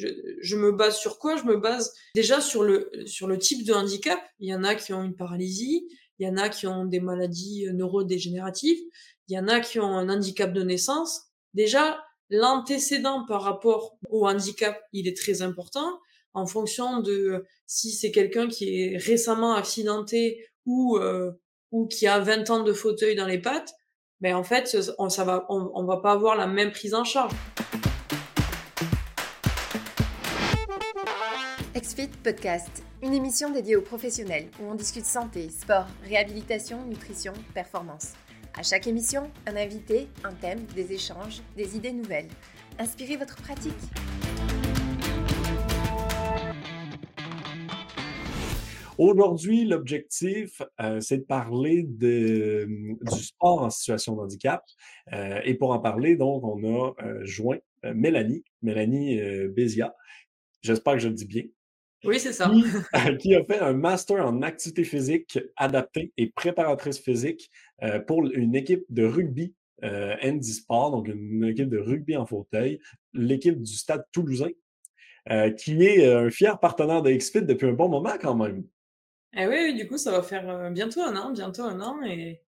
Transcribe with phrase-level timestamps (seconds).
[0.00, 0.08] je,
[0.40, 1.36] je, me base sur quoi?
[1.36, 4.20] Je me base déjà sur le, sur le type de handicap.
[4.38, 5.86] Il y en a qui ont une paralysie,
[6.18, 8.78] il y en a qui ont des maladies neurodégénératives,
[9.28, 11.22] il y en a qui ont un handicap de naissance.
[11.54, 15.98] Déjà, l'antécédent par rapport au handicap, il est très important
[16.32, 21.32] en fonction de si c'est quelqu'un qui est récemment accidenté ou euh,
[21.72, 23.74] ou qui a 20 ans de fauteuil dans les pattes,
[24.20, 27.32] ben en fait on, ça on va pas avoir la même prise en charge.
[32.08, 38.14] Podcast, une émission dédiée aux professionnels où on discute santé, sport, réhabilitation, nutrition, performance.
[38.54, 42.28] À chaque émission, un invité, un thème, des échanges, des idées nouvelles.
[42.78, 43.74] Inspirez votre pratique.
[48.96, 52.66] Aujourd'hui, l'objectif, euh, c'est de parler du
[53.10, 54.64] sport en situation de handicap.
[55.12, 59.94] Euh, et pour en parler, donc, on a euh, joint Mélanie, Mélanie Bézia.
[60.62, 61.44] J'espère que je le dis bien.
[62.04, 62.50] Oui, c'est ça.
[63.20, 67.50] Qui, a fait un master en activité physique adaptée et préparatrice physique
[68.06, 72.80] pour une équipe de rugby euh, Sport, donc une équipe de rugby en fauteuil,
[73.12, 74.50] l'équipe du Stade toulousain,
[75.58, 78.64] qui est un fier partenaire de XFIT depuis un bon moment quand même.
[79.32, 82.42] Eh oui, du coup, ça va faire euh, bientôt un an, bientôt un an, et,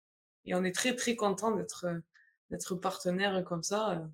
[0.44, 1.98] et on est très très content d'être euh,
[2.50, 4.04] d'être partenaire comme ça.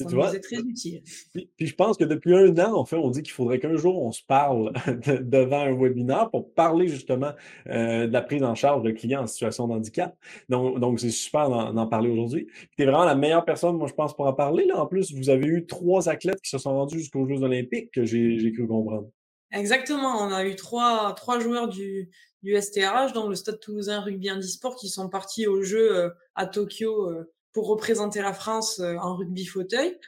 [0.00, 1.02] Euh, ça nous est très utile.
[1.32, 4.02] Puis, je pense que depuis un an, en fait, on dit qu'il faudrait qu'un jour
[4.02, 4.72] on se parle
[5.22, 7.32] devant un webinaire pour parler justement
[7.66, 10.16] de la prise en charge de clients en situation de handicap.
[10.48, 12.48] Donc, donc c'est super d'en parler aujourd'hui.
[12.76, 14.64] Tu es vraiment la meilleure personne, moi, je pense, pour en parler.
[14.66, 14.80] Là.
[14.80, 18.04] En plus, vous avez eu trois athlètes qui se sont rendus jusqu'aux Jeux olympiques, que
[18.04, 19.08] j'ai cru comprendre.
[19.52, 22.10] Exactement, on a eu trois, trois joueurs du,
[22.42, 26.46] du STRH, dans le Stade Toulousain Rugby Handisport, qui sont partis au jeu euh, à
[26.46, 29.98] Tokyo euh, pour représenter la France euh, en rugby fauteuil.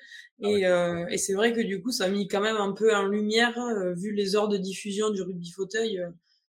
[0.42, 2.94] Ah et, et c'est vrai que du coup, ça a mis quand même un peu
[2.94, 3.58] en lumière,
[3.97, 6.06] vu les heures de diffusion du rugby fauteuil,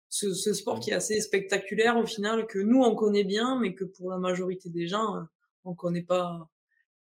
[0.09, 3.77] ce, ce, sport qui est assez spectaculaire au final, que nous on connaît bien, mais
[3.77, 5.25] que pour la majorité des gens,
[5.65, 6.51] on connaît pas,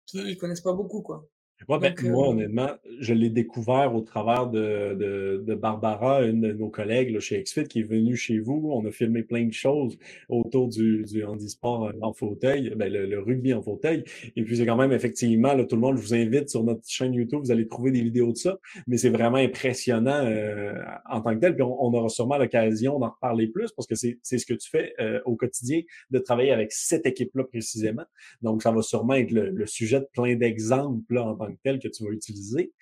[0.06, 1.28] qui connaissent pas beaucoup quoi.
[1.68, 6.52] Moi, ben, moi, honnêtement, je l'ai découvert au travers de, de, de, Barbara, une de
[6.52, 8.70] nos collègues là, chez XFIT, qui est venue chez vous.
[8.72, 13.54] On a filmé plein de choses autour du, du handisport en fauteuil, ben, le, rugby
[13.54, 14.04] en fauteuil.
[14.36, 16.82] Et puis, c'est quand même effectivement, là, tout le monde, je vous invite sur notre
[16.86, 18.58] chaîne YouTube, vous allez trouver des vidéos de ça.
[18.86, 20.74] Mais c'est vraiment impressionnant euh,
[21.10, 21.54] en tant que tel.
[21.54, 24.68] Puis, on, on aura sûrement l'occasion d'en reparler plus parce que c'est ce que tu
[24.68, 25.80] fais euh, au quotidien,
[26.10, 28.04] de travailler avec cette équipe-là précisément.
[28.42, 31.78] Donc, ça va sûrement être le, le sujet de plein d'exemples en tant que tel
[31.78, 32.72] que tu vas utiliser.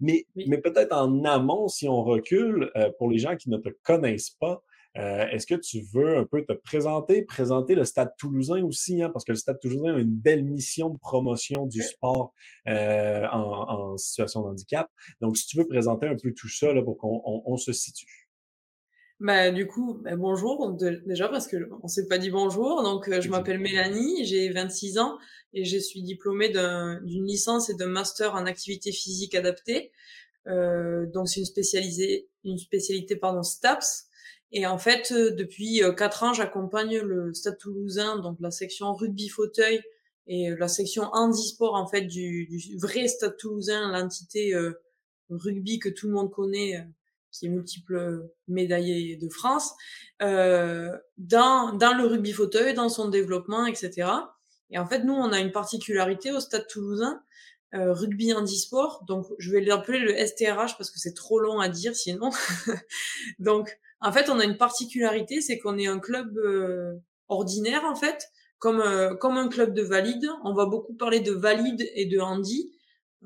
[0.00, 3.70] Mais, mais peut-être en amont, si on recule, euh, pour les gens qui ne te
[3.82, 4.62] connaissent pas,
[4.96, 9.10] euh, Est-ce que tu veux un peu te présenter, présenter le Stade toulousain aussi, hein,
[9.10, 12.32] parce que le Stade toulousain a une belle mission de promotion du sport
[12.68, 14.88] euh, en, en, situation de handicap.
[15.20, 18.23] Donc, si tu veux présenter un peu tout ça là, pour qu'on on, se situe.
[19.24, 20.76] Bah, du coup, bah, bonjour
[21.06, 22.82] déjà parce que on s'est pas dit bonjour.
[22.82, 25.16] Donc, euh, je m'appelle Mélanie, j'ai 26 ans
[25.54, 29.92] et je suis diplômée d'une licence et d'un master en activité physique adaptée.
[30.46, 34.08] Euh, donc, c'est une spécialisée, une spécialité pardon STAPS.
[34.52, 38.92] Et en fait, euh, depuis euh, quatre ans, j'accompagne le Stade Toulousain, donc la section
[38.92, 39.80] rugby fauteuil
[40.26, 44.54] et la section handisport en fait du, du vrai Stade Toulousain, l'entité
[45.30, 46.86] rugby que tout le monde connaît
[47.38, 49.72] qui est multiple médaillé de France,
[50.22, 54.08] euh, dans, dans le rugby fauteuil, dans son développement, etc.
[54.70, 57.20] Et en fait, nous, on a une particularité au Stade Toulousain,
[57.74, 59.04] euh, rugby handisport.
[59.08, 62.30] Donc, je vais l'appeler le STRH parce que c'est trop long à dire sinon.
[63.40, 66.94] donc, en fait, on a une particularité, c'est qu'on est un club euh,
[67.28, 68.28] ordinaire en fait,
[68.58, 70.28] comme euh, comme un club de valide.
[70.44, 72.70] On va beaucoup parler de valide et de handi.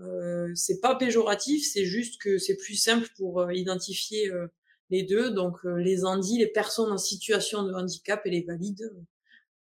[0.00, 4.46] Euh, c'est pas péjoratif, c'est juste que c'est plus simple pour euh, identifier euh,
[4.90, 5.30] les deux.
[5.30, 8.92] Donc les handis, les personnes en situation de handicap et les valides,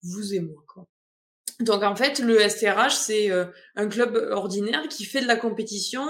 [0.01, 0.63] vous et moi.
[0.67, 0.87] Quoi.
[1.59, 3.29] Donc en fait, le STRH, c'est
[3.75, 6.05] un club ordinaire qui fait de la compétition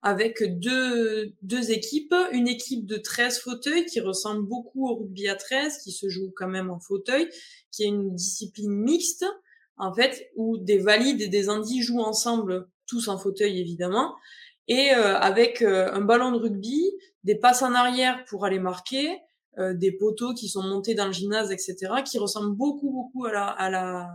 [0.00, 2.14] avec deux, deux équipes.
[2.32, 6.32] Une équipe de 13 fauteuils qui ressemble beaucoup au rugby à 13, qui se joue
[6.34, 7.28] quand même en fauteuil,
[7.70, 9.26] qui est une discipline mixte,
[9.76, 14.14] en fait, où des valides et des handis jouent ensemble tous en fauteuil évidemment,
[14.68, 16.92] et euh, avec euh, un ballon de rugby,
[17.24, 19.18] des passes en arrière pour aller marquer,
[19.58, 23.32] euh, des poteaux qui sont montés dans le gymnase, etc., qui ressemblent beaucoup beaucoup à
[23.32, 24.10] la, à la,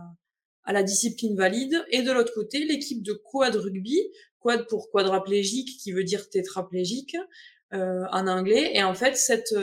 [0.64, 1.84] à la discipline valide.
[1.90, 3.98] Et de l'autre côté, l'équipe de quad rugby,
[4.40, 7.16] quad pour quadraplégique, qui veut dire tétraplégique
[7.72, 8.72] en anglais.
[8.74, 9.54] Et en fait, cette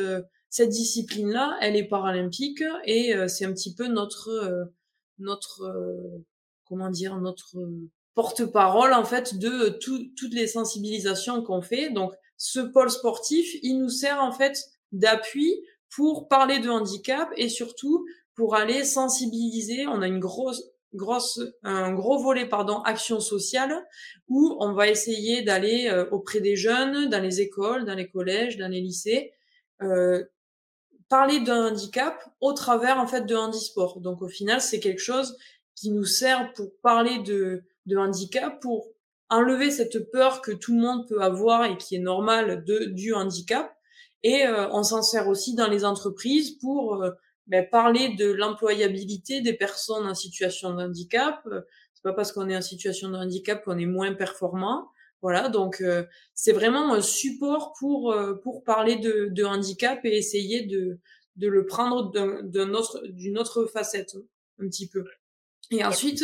[0.50, 4.72] cette discipline-là, elle est paralympique et c'est un petit peu notre
[5.20, 5.72] notre
[6.66, 7.56] comment dire notre
[8.16, 11.90] porte-parole en fait de toutes les sensibilisations qu'on fait.
[11.90, 14.58] Donc ce pôle sportif, il nous sert en fait
[14.92, 15.62] d'appui
[15.96, 19.88] pour parler de handicap et surtout pour aller sensibiliser.
[19.88, 20.64] On a une grosse
[20.96, 23.86] grosse un gros volet pardon action sociale
[24.28, 28.58] où on va essayer d'aller euh, auprès des jeunes dans les écoles dans les collèges
[28.58, 29.32] dans les lycées
[29.84, 30.24] euh,
[31.08, 35.38] parler d'un handicap au travers en fait de handisport donc au final c'est quelque chose
[35.76, 38.88] qui nous sert pour parler de de handicap pour
[39.30, 43.14] enlever cette peur que tout le monde peut avoir et qui est normale de du
[43.14, 43.76] handicap
[44.24, 47.12] et euh, on s'en sert aussi dans les entreprises pour euh,
[47.48, 51.42] ben, parler de l'employabilité des personnes en situation de handicap.
[51.94, 54.90] C'est pas parce qu'on est en situation de handicap qu'on est moins performant.
[55.22, 60.66] Voilà, donc euh, c'est vraiment un support pour pour parler de, de, handicap et essayer
[60.66, 61.00] de
[61.36, 64.16] de le prendre d'un autre d'une autre facette
[64.62, 65.04] un petit peu.
[65.72, 66.24] Et ensuite,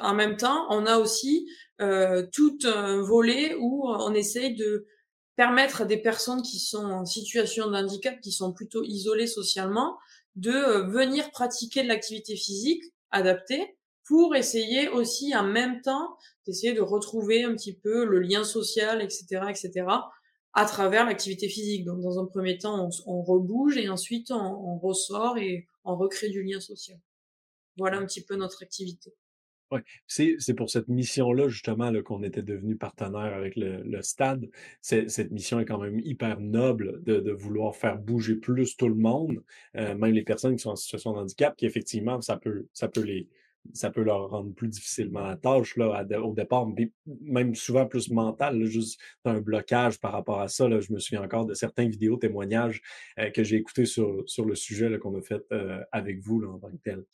[0.00, 1.46] en même temps, on a aussi
[1.80, 4.86] euh, tout un volet où on essaye de
[5.36, 9.96] permettre à des personnes qui sont en situation de handicap, qui sont plutôt isolées socialement,
[10.36, 16.72] de euh, venir pratiquer de l'activité physique adaptée pour essayer aussi en même temps d'essayer
[16.72, 19.86] de retrouver un petit peu le lien social, etc., etc.,
[20.54, 21.84] à travers l'activité physique.
[21.84, 25.94] Donc, dans un premier temps, on, on rebouge et ensuite on, on, ressort et on
[25.94, 26.98] recrée du lien social.
[27.78, 29.14] Voilà un petit peu notre activité.
[29.70, 34.00] Oui, c'est c'est pour cette mission-là, justement, là, qu'on était devenu partenaire avec le le
[34.00, 34.46] stade.
[34.80, 38.94] cette mission est quand même hyper noble de de vouloir faire bouger plus tout le
[38.94, 39.42] monde,
[39.76, 42.88] euh, même les personnes qui sont en situation de handicap, qui effectivement, ça peut ça
[42.88, 43.28] peut les
[43.72, 46.66] ça peut leur rendre plus difficilement la tâche là, au départ,
[47.22, 50.68] même souvent plus mental, juste un blocage par rapport à ça.
[50.68, 52.80] Là, je me souviens encore de certains vidéos témoignages
[53.18, 56.48] euh, que j'ai écoutés sur, sur le sujet qu'on a fait euh, avec vous là,
[56.48, 57.04] en tant que tel.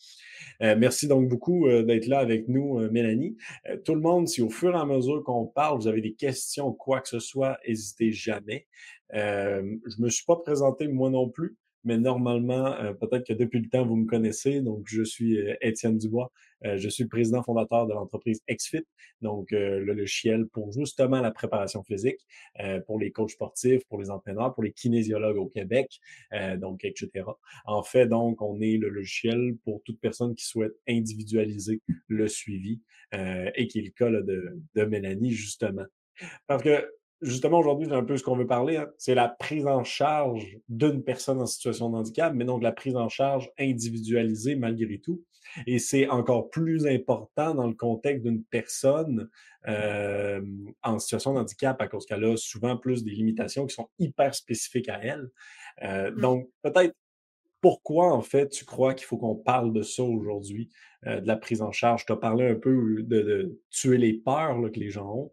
[0.63, 3.37] Euh, merci donc beaucoup d'être là avec nous, Mélanie.
[3.85, 6.73] tout le monde, si au fur et à mesure qu'on parle, vous avez des questions,
[6.73, 8.67] quoi que ce soit, n'hésitez jamais.
[9.13, 13.69] je me suis pas présenté moi non plus mais normalement, euh, peut-être que depuis le
[13.69, 14.61] temps, vous me connaissez.
[14.61, 16.33] Donc, je suis euh, Étienne Dubois.
[16.65, 18.87] Euh, je suis président fondateur de l'entreprise XFIT,
[19.21, 22.21] donc le logiciel pour justement la préparation physique,
[22.87, 26.01] pour les coachs sportifs, pour les entraîneurs, pour les kinésiologues au Québec,
[26.57, 27.27] donc etc.
[27.67, 32.81] En fait, donc, on est le logiciel pour toute personne qui souhaite individualiser le suivi
[33.13, 35.85] et qui est le cas de, de Mélanie, justement.
[36.47, 36.89] Parce que
[37.25, 38.77] justement, aujourd'hui, c'est un peu ce qu'on veut parler.
[38.77, 38.89] Hein.
[38.99, 42.97] C'est la prise en charge d'une personne en situation de handicap, mais donc la prise
[42.97, 45.23] en charge individualisée malgré tout.
[45.67, 49.29] Et c'est encore plus important dans le contexte d'une personne
[49.69, 50.41] euh,
[50.83, 54.35] en situation de handicap à cause qu'elle a souvent plus des limitations qui sont hyper
[54.35, 55.29] spécifiques à elle.
[55.83, 56.21] Euh, mmh.
[56.21, 56.95] Donc, peut-être
[57.61, 60.69] pourquoi, en fait, tu crois qu'il faut qu'on parle de ça aujourd'hui,
[61.07, 62.05] euh, de la prise en charge?
[62.05, 65.33] Tu as parlé un peu de, tuer les peurs que les gens ont.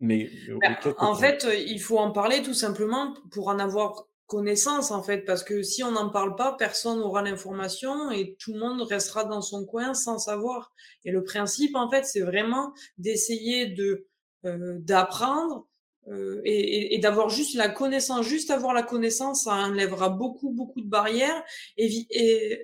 [0.00, 0.30] Mais
[0.60, 5.24] bah, en fait, il faut en parler tout simplement pour en avoir connaissance en fait,
[5.24, 9.24] parce que si on n'en parle pas, personne n'aura l'information et tout le monde restera
[9.24, 10.72] dans son coin sans savoir.
[11.04, 14.06] Et le principe en fait, c'est vraiment d'essayer de
[14.44, 15.66] euh, d'apprendre
[16.08, 18.24] euh, et, et, d'avoir juste la connaissance.
[18.24, 21.42] Juste avoir la connaissance, ça enlèvera beaucoup beaucoup de barrières
[21.78, 22.62] et, et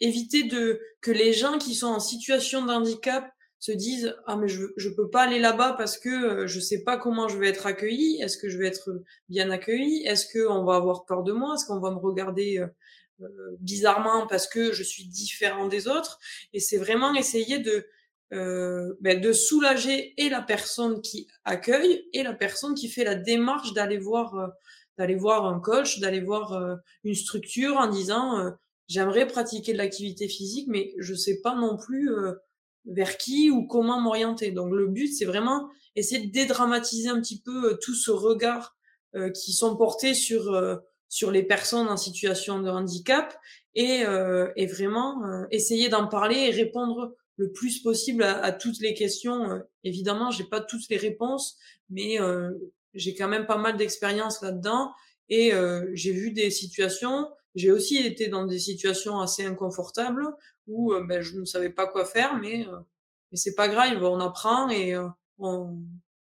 [0.00, 4.48] éviter de que les gens qui sont en situation de handicap se disent ah mais
[4.48, 7.48] je je peux pas aller là-bas parce que euh, je sais pas comment je vais
[7.48, 11.22] être accueilli est-ce que je vais être bien accueilli est-ce que on va avoir peur
[11.22, 11.54] de moi?
[11.54, 12.66] Est-ce qu'on va me regarder euh,
[13.22, 16.18] euh, bizarrement parce que je suis différent des autres
[16.52, 17.86] et c'est vraiment essayer de
[18.30, 23.72] ben, de soulager et la personne qui accueille et la personne qui fait la démarche
[23.72, 24.50] d'aller voir
[24.98, 28.50] d'aller voir un coach d'aller voir une structure en disant
[28.88, 32.10] j'aimerais pratiquer de l'activité physique mais je sais pas non plus
[32.86, 34.52] vers qui ou comment m'orienter.
[34.52, 38.76] Donc le but, c'est vraiment essayer de dédramatiser un petit peu euh, tout ce regard
[39.14, 40.76] euh, qui sont portés sur euh,
[41.08, 43.38] sur les personnes en situation de handicap
[43.76, 44.02] et,
[44.56, 49.62] et vraiment essayer d'en parler et répondre le plus possible à, toutes les questions.
[49.84, 51.58] évidemment, j'ai pas toutes les réponses,
[51.90, 52.18] mais
[52.92, 54.90] j'ai quand même pas mal d'expérience là-dedans
[55.28, 55.52] et
[55.92, 57.28] j'ai vu des situations.
[57.54, 60.26] J'ai aussi été dans des situations assez inconfortables
[60.66, 62.78] où euh, ben, je ne savais pas quoi faire, mais, euh,
[63.30, 65.08] mais c'est pas grave, on apprend et euh,
[65.38, 65.78] on,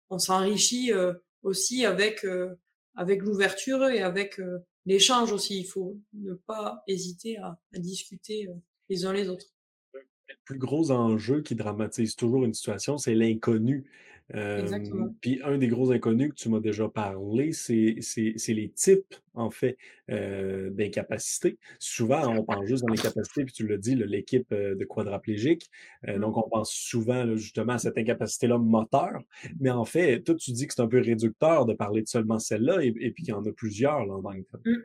[0.09, 0.91] on s'enrichit
[1.43, 2.25] aussi avec,
[2.95, 4.41] avec l'ouverture et avec
[4.85, 5.59] l'échange aussi.
[5.59, 8.49] Il faut ne pas hésiter à, à discuter
[8.89, 9.47] les uns les autres.
[9.93, 13.89] Le plus gros enjeu qui dramatise toujours une situation, c'est l'inconnu.
[15.21, 17.99] Puis un des gros inconnus que tu m'as déjà parlé, c'est
[18.47, 21.57] les types, en fait, d'incapacité.
[21.79, 25.69] Souvent, on pense juste dans l'incapacité, puis tu l'as dit, l'équipe de quadraplégiques.
[26.07, 26.19] Mmh.
[26.19, 29.21] donc, on pense souvent justement à cette incapacité-là moteur.
[29.59, 32.39] Mais en fait, toi, tu dis que c'est un peu réducteur de parler de seulement
[32.39, 34.75] celle-là, et, puis qu'il y en a plusieurs là, dans mmh.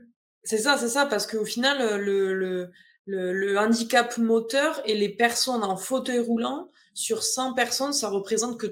[0.42, 2.70] C'est ça, c'est ça, parce qu'au final, le, le,
[3.06, 8.66] le, handicap moteur et les personnes en fauteuil roulant, sur 100 personnes, ça représente que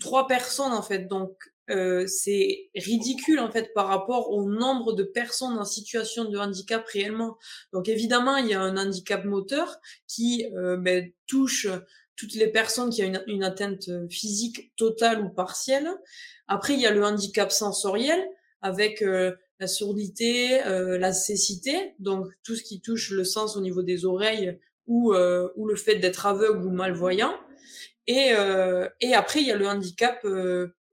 [0.00, 1.06] 3 personnes en fait.
[1.08, 1.36] Donc
[1.68, 6.86] euh, c'est ridicule en fait par rapport au nombre de personnes en situation de handicap
[6.86, 7.36] réellement.
[7.72, 11.66] Donc évidemment, il y a un handicap moteur qui euh, ben, touche
[12.16, 15.90] toutes les personnes qui ont une, une, atteinte physique totale ou partielle.
[16.48, 18.26] Après, il y a le handicap sensoriel
[18.62, 23.60] avec euh, la surdité, euh, la cécité, donc tout ce qui touche le sens au
[23.60, 27.34] niveau des oreilles ou, euh, ou le fait d'être aveugle ou malvoyant.
[28.06, 30.24] Et, euh, et après, il y a le handicap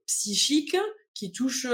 [0.07, 0.77] psychique
[1.13, 1.67] qui touche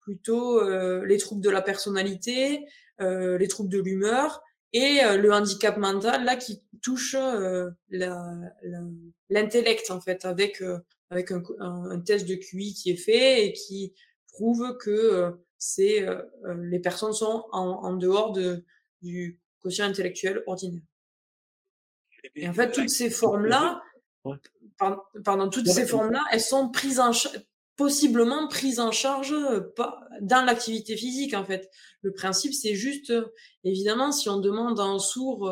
[0.00, 0.60] plutôt
[1.04, 2.66] les troubles de la personnalité,
[2.98, 7.16] les troubles de l'humeur et le handicap mental là qui touche
[9.30, 10.62] l'intellect en fait avec
[11.08, 13.94] avec un, un, test de QI qui est fait et qui
[14.28, 18.64] prouve que c'est euh, euh, les personnes sont en, dehors de,
[19.02, 20.82] du quotient intellectuel ordinaire.
[22.34, 23.82] Et en fait, toutes ces formes-là,
[25.22, 27.12] pardon, toutes ces formes-là, elles sont prises en
[27.76, 29.72] possiblement prises en charge euh,
[30.20, 31.70] dans l'activité physique en fait.
[32.02, 33.12] Le principe c'est juste
[33.64, 35.50] évidemment si on demande à un sourd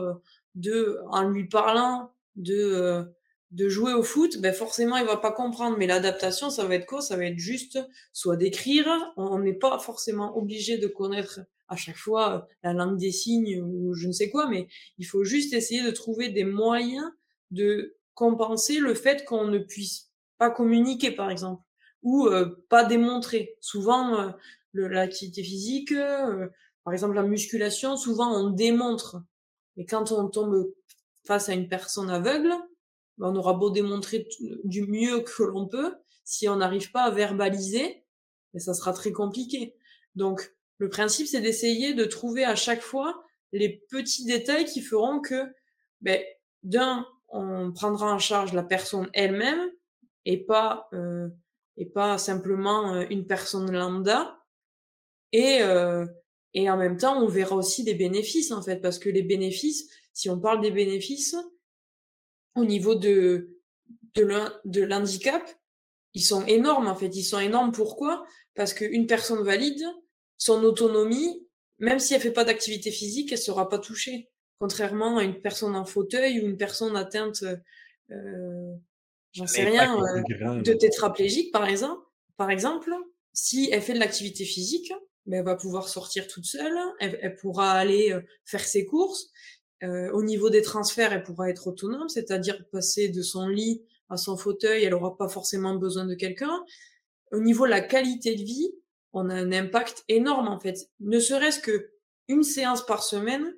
[0.54, 3.10] de en lui parlant de
[3.50, 5.76] de jouer au foot, ben forcément il va pas comprendre.
[5.78, 7.00] Mais l'adaptation, ça va être quoi?
[7.00, 7.78] Ça va être juste
[8.12, 8.86] soit d'écrire.
[9.16, 13.60] On n'est pas forcément obligé de connaître à chaque fois euh, la langue des signes
[13.62, 17.04] ou je ne sais quoi, mais il faut juste essayer de trouver des moyens
[17.50, 21.62] de compenser le fait qu'on ne puisse pas communiquer, par exemple,
[22.02, 23.56] ou euh, pas démontrer.
[23.60, 24.30] Souvent, euh,
[24.74, 25.92] l'activité physique,
[26.84, 29.22] par exemple la musculation, souvent on démontre.
[29.76, 30.72] Mais quand on tombe
[31.26, 32.52] face à une personne aveugle,
[33.20, 34.28] on aura beau démontrer
[34.64, 35.94] du mieux que l'on peut,
[36.24, 38.04] si on n'arrive pas à verbaliser,
[38.52, 39.74] mais ça sera très compliqué.
[40.14, 43.22] Donc, le principe, c'est d'essayer de trouver à chaque fois
[43.52, 45.44] les petits détails qui feront que,
[46.00, 46.22] ben,
[46.62, 49.70] d'un, on prendra en charge la personne elle-même
[50.24, 51.28] et pas euh,
[51.76, 54.38] et pas simplement euh, une personne lambda.
[55.32, 56.06] Et euh,
[56.54, 59.88] et en même temps, on verra aussi des bénéfices en fait, parce que les bénéfices,
[60.12, 61.36] si on parle des bénéfices,
[62.58, 63.58] au niveau de,
[64.14, 65.42] de l'handicap,
[66.14, 67.14] ils sont énormes en fait.
[67.14, 68.24] Ils sont énormes pourquoi?
[68.54, 69.84] Parce qu'une personne valide,
[70.36, 71.46] son autonomie,
[71.78, 74.30] même si elle fait pas d'activité physique, elle sera pas touchée.
[74.58, 77.44] Contrairement à une personne en fauteuil ou une personne atteinte,
[78.10, 78.74] euh,
[79.32, 82.02] j'en sais rien, euh, de tétraplégique par exemple.
[82.36, 82.90] Par exemple,
[83.32, 84.92] si elle fait de l'activité physique,
[85.26, 89.30] ben, elle va pouvoir sortir toute seule, elle pourra aller euh, faire ses courses,
[89.82, 94.16] euh, au niveau des transferts, elle pourra être autonome, c'est-à-dire passer de son lit à
[94.16, 96.64] son fauteuil, elle aura pas forcément besoin de quelqu'un.
[97.30, 98.72] Au niveau de la qualité de vie,
[99.12, 100.88] on a un impact énorme en fait.
[101.00, 101.90] Ne serait-ce que
[102.26, 103.54] une séance par semaine,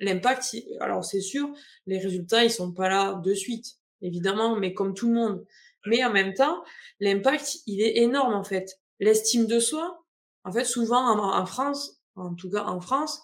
[0.00, 1.52] l'impact, alors c'est sûr,
[1.86, 5.46] les résultats ils sont pas là de suite, évidemment, mais comme tout le monde.
[5.86, 6.62] Mais en même temps,
[7.00, 8.80] l'impact il est énorme en fait.
[9.00, 10.04] L'estime de soi,
[10.44, 13.22] en fait, souvent en France, en tout cas en France,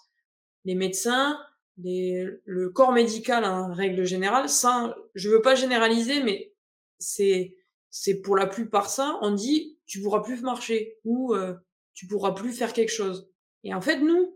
[0.63, 1.37] les médecins,
[1.77, 6.53] le corps médical en règle générale, ça, je veux pas généraliser, mais
[6.99, 7.55] c'est
[7.89, 9.17] c'est pour la plupart ça.
[9.21, 11.53] On dit tu pourras plus marcher ou euh,
[11.93, 13.29] tu pourras plus faire quelque chose.
[13.63, 14.35] Et en fait, nous,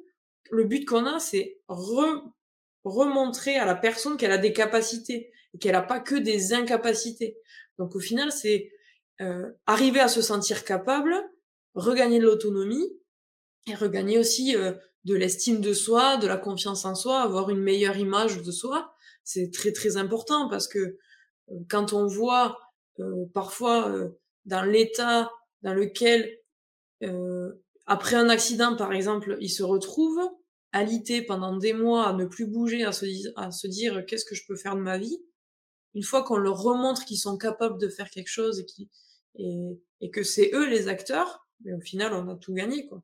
[0.51, 1.60] le but qu'on a, c'est
[2.84, 7.38] remontrer à la personne qu'elle a des capacités et qu'elle a pas que des incapacités.
[7.77, 8.72] Donc au final, c'est
[9.22, 11.13] euh, arriver à se sentir capable,
[11.74, 12.89] regagner de l'autonomie
[13.67, 14.74] et regagner aussi euh,
[15.06, 18.94] de l'estime de soi, de la confiance en soi, avoir une meilleure image de soi,
[19.24, 22.60] c'est très très important parce que euh, quand on voit
[23.00, 24.10] euh, parfois euh,
[24.46, 26.36] dans l'état dans lequel
[27.86, 30.20] après un accident par exemple, il se retrouve
[30.74, 34.58] alité pendant des mois à ne plus bouger, à se, dire qu'est-ce que je peux
[34.58, 35.18] faire de ma vie,
[35.94, 38.65] une fois qu'on leur remontre qu'ils sont capables de faire quelque chose
[39.36, 43.01] et, et que c'est eux les acteurs, mais au final on a tout gagné quoi.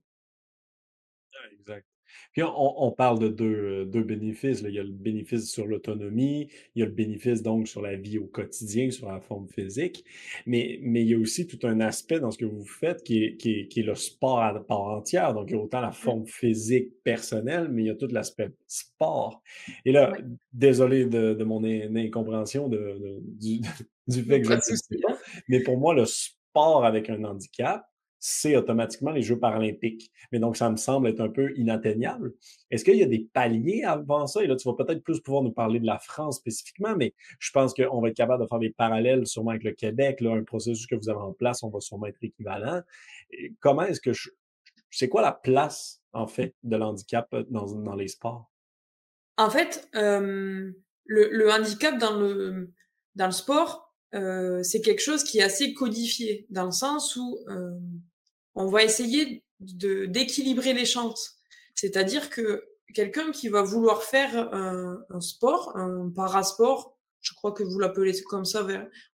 [2.36, 4.62] Puis on, parle de deux, deux bénéfices.
[4.68, 7.96] Il y a le bénéfice sur l'autonomie, il y a le bénéfice donc sur la
[7.96, 10.04] vie au quotidien, sur la forme physique,
[10.46, 13.24] mais, mais il y a aussi tout un aspect dans ce que vous faites qui
[13.24, 15.34] est, qui est, qui est le sport à part entière.
[15.34, 15.94] Donc, il y a autant la mmh.
[15.94, 19.42] forme physique personnelle, mais il y a tout l'aspect sport.
[19.86, 20.14] Et là,
[20.52, 23.62] désolé de, de mon incompréhension de, du,
[24.08, 27.86] du fait que je ne sais pas, mais pour moi, le sport avec un handicap,
[28.28, 30.12] c'est automatiquement les Jeux paralympiques.
[30.32, 32.34] Mais donc, ça me semble être un peu inatteignable.
[32.72, 34.44] Est-ce qu'il y a des paliers avant ça?
[34.44, 37.52] Et là, tu vas peut-être plus pouvoir nous parler de la France spécifiquement, mais je
[37.52, 40.22] pense qu'on va être capable de faire des parallèles sûrement avec le Québec.
[40.22, 42.82] Là, un processus que vous avez en place, on va sûrement être équivalent.
[43.60, 44.10] comment est-ce que.
[44.90, 48.50] C'est quoi la place, en fait, de l'handicap dans, dans les sports?
[49.38, 50.72] En fait, euh,
[51.06, 52.72] le, handicap dans le,
[53.14, 57.38] dans le sport, euh, c'est quelque chose qui est assez codifié, dans le sens où
[57.50, 57.78] euh,
[58.56, 61.38] on va essayer de d'équilibrer les chances.
[61.76, 67.64] C'est-à-dire que quelqu'un qui va vouloir faire un, un, sport, un parasport, je crois que
[67.64, 68.66] vous l'appelez comme ça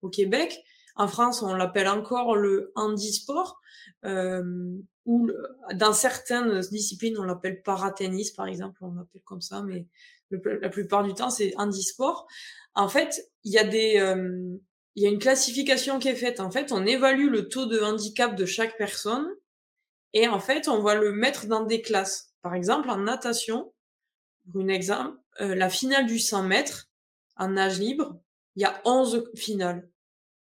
[0.01, 0.61] au Québec,
[0.95, 3.59] en France on l'appelle encore le handisport,
[4.05, 4.43] euh,
[5.05, 5.29] ou
[5.75, 9.87] dans certaines disciplines on l'appelle paratennis par exemple, on l'appelle comme ça, mais
[10.29, 12.27] la plupart du temps c'est handisport.
[12.75, 14.57] En fait, il y a des euh,
[14.95, 16.39] il y a une classification qui est faite.
[16.39, 19.27] En fait, on évalue le taux de handicap de chaque personne
[20.13, 22.33] et en fait, on va le mettre dans des classes.
[22.41, 23.73] Par exemple, en natation,
[24.51, 26.89] pour une exemple, euh, la finale du 100 mètres
[27.35, 28.19] en nage libre,
[28.55, 29.89] il y a 11 finales.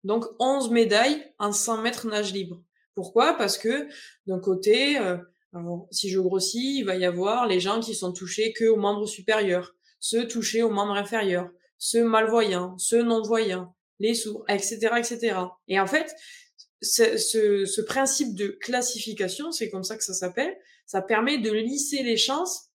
[0.04, 2.64] Donc 11 médailles en 100 mètres nage libre.
[2.96, 3.34] Pourquoi?
[3.34, 3.88] Parce que
[4.28, 5.18] d'un côté, euh,
[5.92, 9.08] si je grossis, il va y avoir les gens qui sont touchés que aux membres
[9.08, 15.38] supérieurs, ceux touchés aux membres inférieurs, ceux malvoyants, ceux non-voyants, les sourds, etc., etc.
[15.68, 16.14] Et en fait,
[16.82, 21.52] ce, ce, ce principe de classification, c'est comme ça que ça s'appelle, ça permet de
[21.52, 22.70] lisser les chances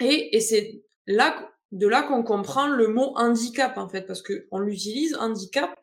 [0.00, 4.46] et, et c'est là de là qu'on comprend le mot handicap en fait parce que
[4.50, 5.74] on l'utilise handicap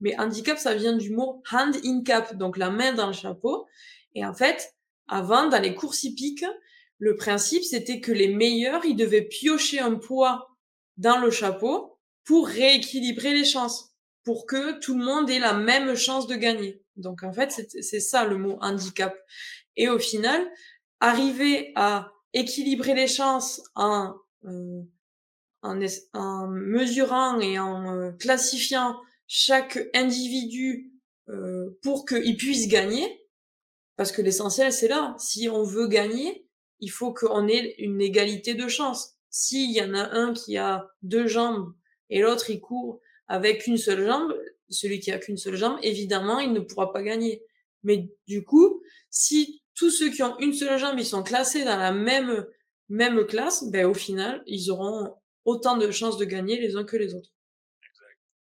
[0.00, 3.66] mais handicap ça vient du mot hand in cap donc la main dans le chapeau
[4.14, 4.74] et en fait
[5.08, 6.44] avant dans les courses hippiques
[6.98, 10.48] le principe c'était que les meilleurs ils devaient piocher un poids
[10.98, 13.87] dans le chapeau pour rééquilibrer les chances
[14.28, 16.82] pour que tout le monde ait la même chance de gagner.
[16.96, 19.18] Donc en fait, c'est ça le mot handicap.
[19.74, 20.46] Et au final,
[21.00, 24.82] arriver à équilibrer les chances en, euh,
[25.62, 30.92] en, mesurant et en euh, classifiant chaque individu
[31.30, 33.26] euh, pour qu'il puisse gagner,
[33.96, 35.16] parce que l'essentiel c'est là.
[35.18, 36.46] Si on veut gagner,
[36.80, 39.14] il faut qu'on ait une égalité de chance.
[39.30, 41.72] S'il y en a un qui a deux jambes
[42.10, 44.34] et l'autre il court avec une seule jambe,
[44.68, 47.42] celui qui a qu'une seule jambe, évidemment, il ne pourra pas gagner.
[47.84, 51.76] Mais du coup, si tous ceux qui ont une seule jambe, ils sont classés dans
[51.76, 52.46] la même
[52.88, 55.14] même classe, ben au final, ils auront
[55.44, 57.30] autant de chances de gagner les uns que les autres.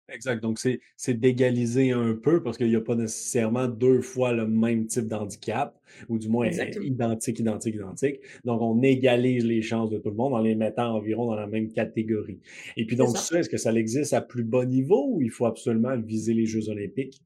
[0.09, 0.43] Exact.
[0.43, 4.87] Donc, c'est d'égaliser un peu parce qu'il n'y a pas nécessairement deux fois le même
[4.87, 8.21] type d'handicap, ou du moins identique, identique, identique.
[8.45, 11.47] Donc, on égalise les chances de tout le monde en les mettant environ dans la
[11.47, 12.41] même catégorie.
[12.77, 15.47] Et puis, donc, ça, est-ce que ça existe à plus bas niveau ou il faut
[15.47, 17.23] absolument viser les Jeux olympiques?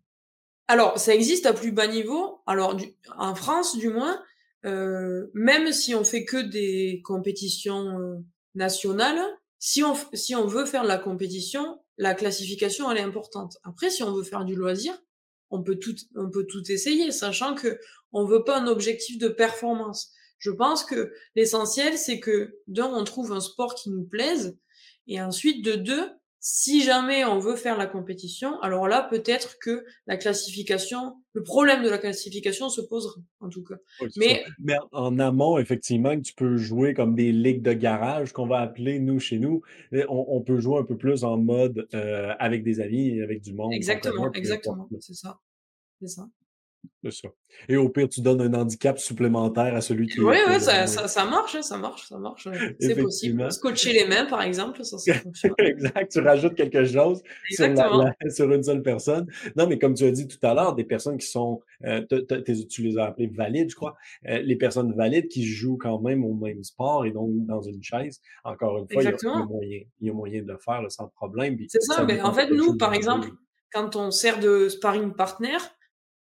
[0.68, 2.40] Alors, ça existe à plus bas niveau.
[2.46, 2.78] Alors,
[3.16, 4.22] en France, du moins,
[4.66, 8.16] euh, même si on fait que des compétitions euh,
[8.54, 9.20] nationales,
[9.58, 13.58] si on, si on veut faire la compétition, la classification, elle est importante.
[13.64, 14.96] Après, si on veut faire du loisir,
[15.50, 17.78] on peut tout, on peut tout essayer, sachant que
[18.12, 20.12] on veut pas un objectif de performance.
[20.38, 24.56] Je pense que l'essentiel, c'est que d'un, on trouve un sport qui nous plaise,
[25.08, 26.08] et ensuite de deux,
[26.40, 31.82] si jamais on veut faire la compétition, alors là, peut-être que la classification, le problème
[31.82, 33.74] de la classification se posera, en tout cas.
[34.16, 38.60] mais, mais, en amont, effectivement, tu peux jouer comme des ligues de garage qu'on va
[38.60, 39.62] appeler, nous, chez nous.
[39.92, 43.42] On, on, peut jouer un peu plus en mode euh, avec des amis et avec
[43.42, 43.72] du monde.
[43.72, 45.40] Exactement, exactement, c'est ça.
[46.00, 46.28] C'est ça.
[47.04, 47.28] C'est ça.
[47.68, 50.20] Et au pire, tu donnes un handicap supplémentaire à celui qui.
[50.20, 52.48] Oui, oui, ça, ça, ça, marche, hein, ça marche, ça marche.
[52.80, 53.50] C'est possible.
[53.52, 54.96] Scotcher les mains, par exemple, ça,
[55.58, 59.26] exact, tu rajoutes quelque chose sur, la, sur, une seule personne.
[59.56, 62.04] Non, mais comme tu as dit tout à l'heure, des personnes qui sont, euh,
[62.68, 63.96] tu les as appelées valides, je crois,
[64.28, 67.82] euh, les personnes valides qui jouent quand même au même sport et donc dans une
[67.82, 70.84] chaise, encore une fois, il y, a, moyen, il y a moyen de le faire
[70.90, 71.56] sans problème.
[71.68, 73.28] C'est ça, mais en fait, nous, par exemple,
[73.72, 75.58] quand on sert de sparring partner,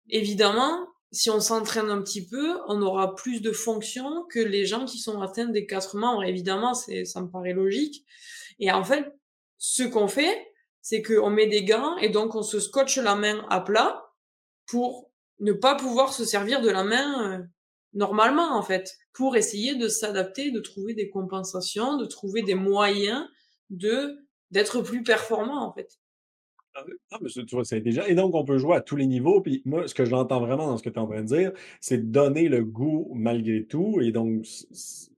[0.09, 4.85] Évidemment, si on s'entraîne un petit peu, on aura plus de fonctions que les gens
[4.85, 6.23] qui sont atteints des quatre membres.
[6.23, 8.05] Évidemment, c'est, ça me paraît logique.
[8.59, 9.05] Et en fait,
[9.57, 10.47] ce qu'on fait,
[10.81, 14.05] c'est qu'on met des gants et donc on se scotche la main à plat
[14.67, 17.43] pour ne pas pouvoir se servir de la main euh,
[17.93, 23.25] normalement, en fait, pour essayer de s'adapter, de trouver des compensations, de trouver des moyens
[23.69, 24.17] de,
[24.51, 25.99] d'être plus performant, en fait.
[27.11, 28.07] Ah, mais tu vois, c'est déjà.
[28.07, 29.41] Et donc, on peut jouer à tous les niveaux.
[29.41, 31.27] Puis moi, ce que je l'entends vraiment dans ce que tu es en train de
[31.27, 33.99] dire, c'est donner le goût malgré tout.
[34.01, 34.45] Et donc,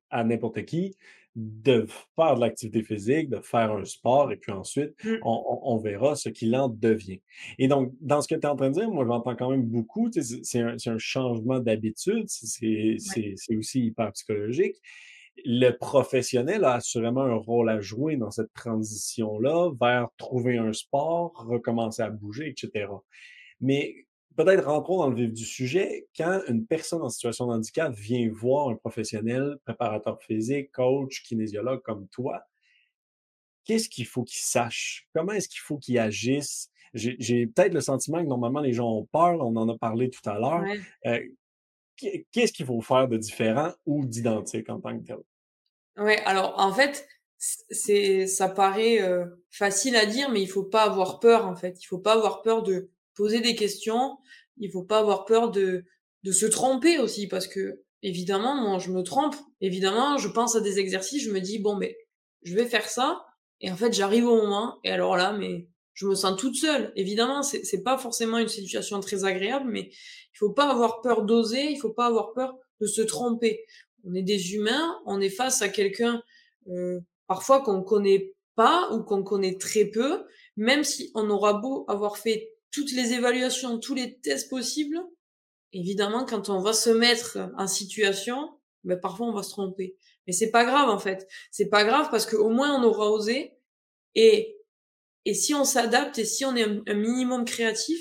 [0.10, 0.96] à n'importe qui
[1.36, 5.20] de faire de l'activité physique, de faire un sport, et puis ensuite, mmh.
[5.24, 7.22] on, verra ce qu'il en devient.
[7.58, 9.64] Et donc, dans ce que tu es en train de dire, moi, j'entends quand même
[9.64, 12.98] beaucoup, c'est un, un, changement d'habitude, c'est
[13.58, 14.76] aussi hyper psychologique.
[15.46, 21.34] Le professionnel a assurément un rôle à jouer dans cette transition-là vers trouver un sport,
[21.48, 22.88] recommencer à bouger, etc.
[23.60, 26.08] Mais peut-être rentrons dans le vif du sujet.
[26.16, 31.82] Quand une personne en situation de handicap vient voir un professionnel, préparateur physique, coach, kinésiologue
[31.82, 32.44] comme toi,
[33.66, 35.08] qu'est-ce qu'il faut qu'il sache?
[35.14, 36.70] Comment est-ce qu'il faut qu'il agisse?
[36.94, 40.28] J'ai peut-être le sentiment que normalement les gens ont peur, on en a parlé tout
[40.30, 40.64] à l'heure.
[41.06, 41.20] Euh,
[42.32, 45.18] qu'est-ce qu'il faut faire de différent ou d'identique en tant que tel?
[45.98, 50.84] Oui, alors en fait, c'est ça paraît euh, facile à dire, mais il faut pas
[50.84, 51.82] avoir peur en fait.
[51.82, 54.18] Il faut pas avoir peur de poser des questions.
[54.58, 55.86] Il faut pas avoir peur de,
[56.24, 59.36] de se tromper aussi parce que évidemment, moi, je me trompe.
[59.60, 61.98] Évidemment, je pense à des exercices, je me dis bon, mais
[62.44, 63.26] je vais faire ça
[63.60, 66.92] et en fait, j'arrive au moment et alors là, mais je me sens toute seule.
[66.96, 71.24] Évidemment, c'est c'est pas forcément une situation très agréable, mais il faut pas avoir peur
[71.24, 71.72] d'oser.
[71.72, 73.66] Il faut pas avoir peur de se tromper.
[74.06, 76.22] On est des humains, on est face à quelqu'un
[76.68, 80.24] euh, parfois qu'on connaît pas ou qu'on connaît très peu,
[80.58, 85.00] même si on aura beau avoir fait toutes les évaluations, tous les tests possibles,
[85.74, 88.50] évidemment, quand on va se mettre en situation,
[88.84, 89.96] ben, parfois on va se tromper.
[90.28, 91.28] Mais c'est pas grave, en fait.
[91.52, 93.58] C'est pas grave parce qu'au moins on aura osé.
[94.16, 94.58] Et,
[95.26, 98.00] et si on s'adapte et si on est un, minimum créatif,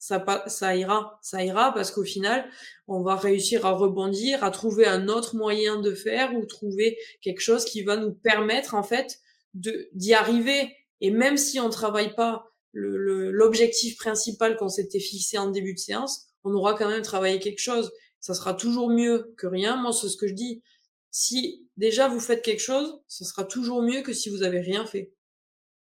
[0.00, 1.20] ça, ça ira.
[1.22, 2.50] Ça ira parce qu'au final,
[2.88, 7.40] on va réussir à rebondir, à trouver un autre moyen de faire ou trouver quelque
[7.40, 9.20] chose qui va nous permettre, en fait,
[9.54, 10.74] d'y arriver.
[11.02, 16.28] Et même si on travaille pas l'objectif principal qu'on s'était fixé en début de séance,
[16.44, 17.92] on aura quand même travaillé quelque chose.
[18.20, 19.76] Ça sera toujours mieux que rien.
[19.76, 20.62] Moi, c'est ce que je dis.
[21.10, 24.86] Si déjà vous faites quelque chose, ça sera toujours mieux que si vous avez rien
[24.86, 25.12] fait.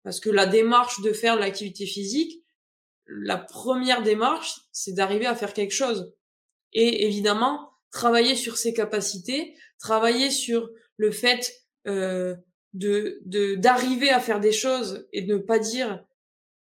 [0.02, 2.43] Parce que la démarche de faire de l'activité physique,
[3.06, 6.12] la première démarche, c'est d'arriver à faire quelque chose.
[6.72, 11.52] Et évidemment, travailler sur ses capacités, travailler sur le fait
[11.86, 12.34] euh,
[12.72, 13.20] de
[13.56, 16.04] d'arriver à faire des choses et de ne pas dire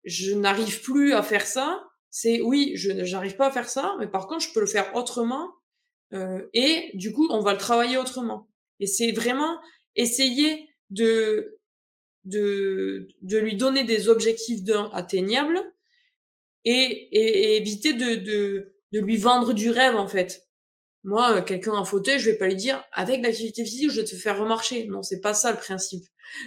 [0.04, 4.08] je n'arrive plus à faire ça, c'est oui, je n'arrive pas à faire ça, mais
[4.08, 5.50] par contre, je peux le faire autrement.
[6.14, 8.48] Euh, et du coup, on va le travailler autrement.
[8.80, 9.60] Et c'est vraiment
[9.96, 11.58] essayer de,
[12.26, 14.60] de, de lui donner des objectifs
[14.92, 15.60] atteignables
[16.66, 20.48] et, et, éviter de, de, de lui vendre du rêve, en fait.
[21.04, 24.08] Moi, euh, quelqu'un en fauteuil, je vais pas lui dire avec l'activité physique, je vais
[24.08, 24.88] te faire remarcher.
[24.88, 26.06] Non, c'est pas ça le principe.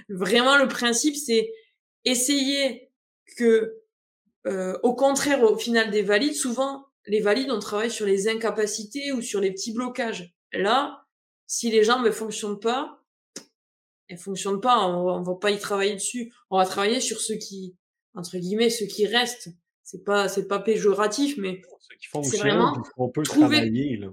[0.09, 1.53] Vraiment, le principe, c'est
[2.05, 2.91] essayer
[3.37, 3.83] que,
[4.47, 9.13] euh, au contraire, au final des valides, souvent, les valides, on travaille sur les incapacités
[9.13, 10.33] ou sur les petits blocages.
[10.53, 11.05] Là,
[11.47, 13.03] si les jambes ne fonctionnent pas,
[14.09, 16.33] elles fonctionnent pas, on, va pas y travailler dessus.
[16.51, 17.77] On va travailler sur ce qui,
[18.15, 19.51] entre guillemets, ce qui reste.
[19.87, 21.63] C'est pas, c'est pas péjoratif, mais
[22.25, 23.59] c'est vraiment on peut trouver...
[23.59, 23.97] travailler.
[23.97, 24.09] Là.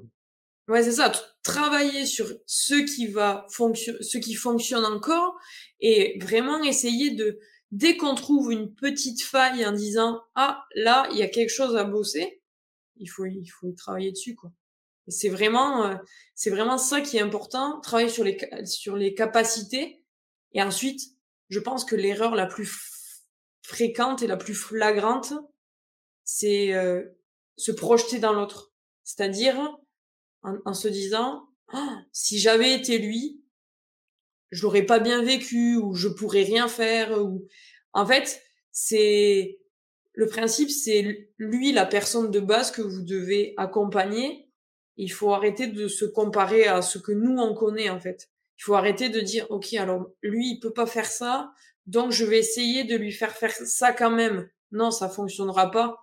[0.67, 1.11] Ouais, c'est ça.
[1.41, 5.35] Travailler sur ce qui va fonctionner, ce qui fonctionne encore,
[5.79, 7.39] et vraiment essayer de
[7.71, 11.75] dès qu'on trouve une petite faille en disant ah là il y a quelque chose
[11.75, 12.43] à bosser,
[12.97, 14.51] il faut il faut y travailler dessus quoi.
[15.07, 15.95] C'est vraiment euh,
[16.35, 20.03] c'est vraiment ça qui est important, travailler sur les sur les capacités
[20.53, 21.01] et ensuite
[21.49, 22.71] je pense que l'erreur la plus
[23.63, 25.33] fréquente et la plus flagrante
[26.23, 27.03] c'est euh,
[27.57, 29.77] se projeter dans l'autre, c'est-à-dire
[30.65, 33.41] en, se disant ah, si j'avais été lui,
[34.51, 37.47] je l'aurais pas bien vécu ou je pourrais rien faire ou
[37.93, 39.59] en fait c'est
[40.13, 44.49] le principe c'est lui la personne de base que vous devez accompagner.
[44.95, 48.29] Il faut arrêter de se comparer à ce que nous on connaît en fait.
[48.59, 51.51] Il faut arrêter de dire ok alors lui il peut pas faire ça
[51.87, 56.02] donc je vais essayer de lui faire faire ça quand même non ça fonctionnera pas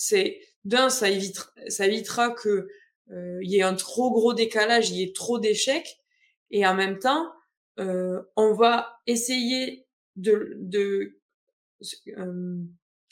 [0.00, 2.68] c'est d'un ça évitera ça évitera que
[3.10, 6.00] euh, il y ait un trop gros décalage il y ait trop d'échecs
[6.50, 7.32] et en même temps
[7.78, 9.86] euh, on va essayer
[10.16, 11.18] de, de
[12.18, 12.62] euh,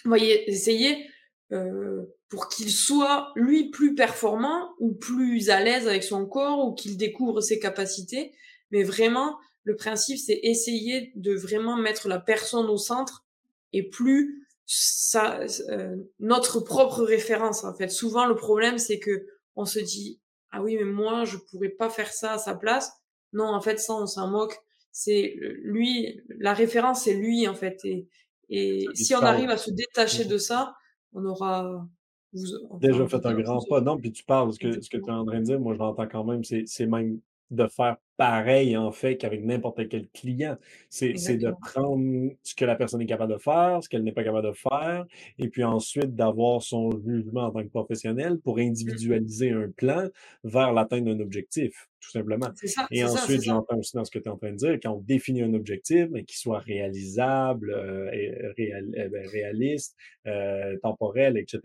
[0.04, 1.08] voyez, essayer
[1.52, 6.74] euh, pour qu'il soit lui plus performant ou plus à l'aise avec son corps ou
[6.74, 8.34] qu'il découvre ses capacités.
[8.70, 13.24] Mais vraiment, le principe, c'est essayer de vraiment mettre la personne au centre
[13.72, 17.64] et plus ça, euh, notre propre référence.
[17.64, 19.26] En fait, souvent le problème, c'est que
[19.56, 22.92] on se dit ah oui, mais moi, je pourrais pas faire ça à sa place.
[23.32, 24.62] Non, en fait, ça, on s'en moque
[24.98, 27.84] c'est lui, la référence, c'est lui en fait.
[27.84, 28.08] Et,
[28.48, 30.74] et si on arrive à se détacher de ça,
[31.12, 31.86] on aura
[32.32, 33.80] déjà fait un grand pas.
[33.80, 35.74] Non, puis tu parles, ce que, ce que tu es en train de dire, moi
[35.74, 40.56] je l'entends quand même, c'est même de faire pareil, en fait, qu'avec n'importe quel client.
[40.90, 44.24] C'est de prendre ce que la personne est capable de faire, ce qu'elle n'est pas
[44.24, 45.06] capable de faire,
[45.38, 48.62] et puis ensuite d'avoir son jugement en tant que professionnel pour mmh.
[48.62, 50.08] individualiser un plan
[50.42, 52.48] vers l'atteinte d'un objectif, tout simplement.
[52.90, 55.00] et ensuite, j'entends aussi dans ce que tu es en train de dire, quand on
[55.00, 59.94] définit un objectif, mais qu'il soit réalisable, euh, euh, ben, réaliste,
[60.26, 61.60] euh, temporel, etc.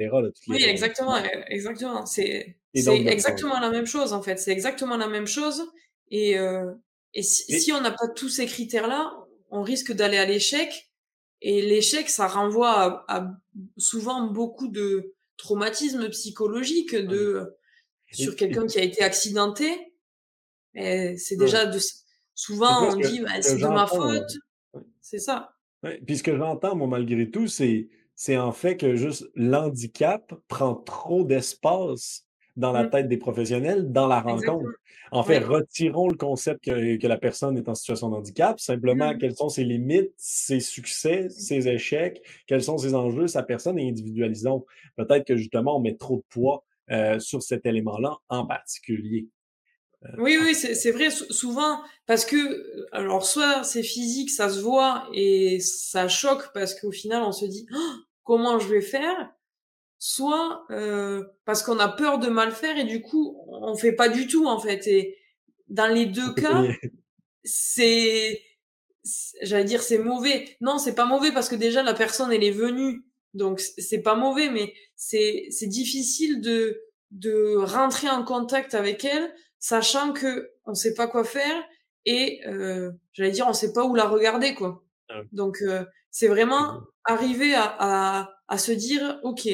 [0.47, 2.05] oui, exactement, exactement.
[2.05, 4.37] C'est exactement la même chose, en fait.
[4.37, 5.63] C'est exactement la même chose.
[6.09, 6.71] Et, euh,
[7.13, 9.13] et, si, on n'a pas tous ces critères-là,
[9.49, 10.91] on risque d'aller à l'échec.
[11.41, 13.31] Et l'échec, ça renvoie à,
[13.77, 17.55] souvent beaucoup de traumatismes psychologiques de
[18.11, 19.93] sur quelqu'un qui a été accidenté.
[20.75, 21.79] C'est déjà de
[22.35, 24.37] souvent on dit bah, c'est de ma faute.
[25.01, 25.55] C'est ça.
[26.05, 30.75] Puis ce que j'entends moi malgré tout, c'est c'est en fait que juste l'handicap prend
[30.75, 32.22] trop d'espace
[32.55, 32.89] dans la mmh.
[32.89, 34.69] tête des professionnels, dans la rencontre.
[35.11, 39.17] En fait, retirons le concept que, la personne est en situation de handicap, simplement mmh.
[39.17, 43.87] quelles sont ses limites, ses succès, ses échecs, quels sont ses enjeux, sa personne et
[43.87, 44.65] individualisons.
[44.95, 49.27] Peut-être que justement, on met trop de poids euh, sur cet élément-là en particulier.
[50.05, 55.07] Euh, oui, oui, c'est vrai, souvent, parce que, alors, soit c'est physique, ça se voit
[55.13, 59.31] et ça choque parce qu'au final, on se dit, «Oh, comment je vais faire?
[60.05, 64.09] Soit euh, parce qu'on a peur de mal faire et du coup on fait pas
[64.09, 64.85] du tout en fait.
[64.85, 65.17] Et
[65.69, 66.65] dans les deux cas
[67.45, 68.41] c'est
[69.41, 70.57] j'allais dire c'est mauvais.
[70.59, 73.05] Non c'est pas mauvais parce que déjà la personne elle est venue.
[73.33, 79.33] Donc c'est pas mauvais mais c'est c'est difficile de de rentrer en contact avec elle
[79.59, 81.63] sachant que on sait pas quoi faire
[82.03, 84.83] et euh, j'allais dire on sait pas où la regarder quoi.
[85.07, 89.47] Ah donc euh, c'est vraiment arriver à, à, à se dire ok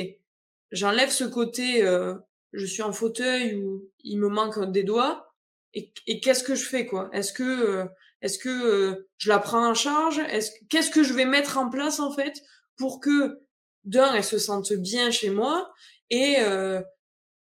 [0.71, 2.15] j'enlève ce côté euh,
[2.53, 5.34] je suis en fauteuil ou il me manque des doigts
[5.75, 7.12] et, qu'est-ce que je fais quoi?
[7.13, 7.86] Est-ce que euh,
[8.21, 10.17] est-ce que euh, je la prends en charge?
[10.17, 12.41] Est-ce qu'est-ce que je vais mettre en place en fait
[12.75, 13.39] pour que
[13.84, 15.71] d'un elle se sente bien chez moi
[16.10, 16.38] et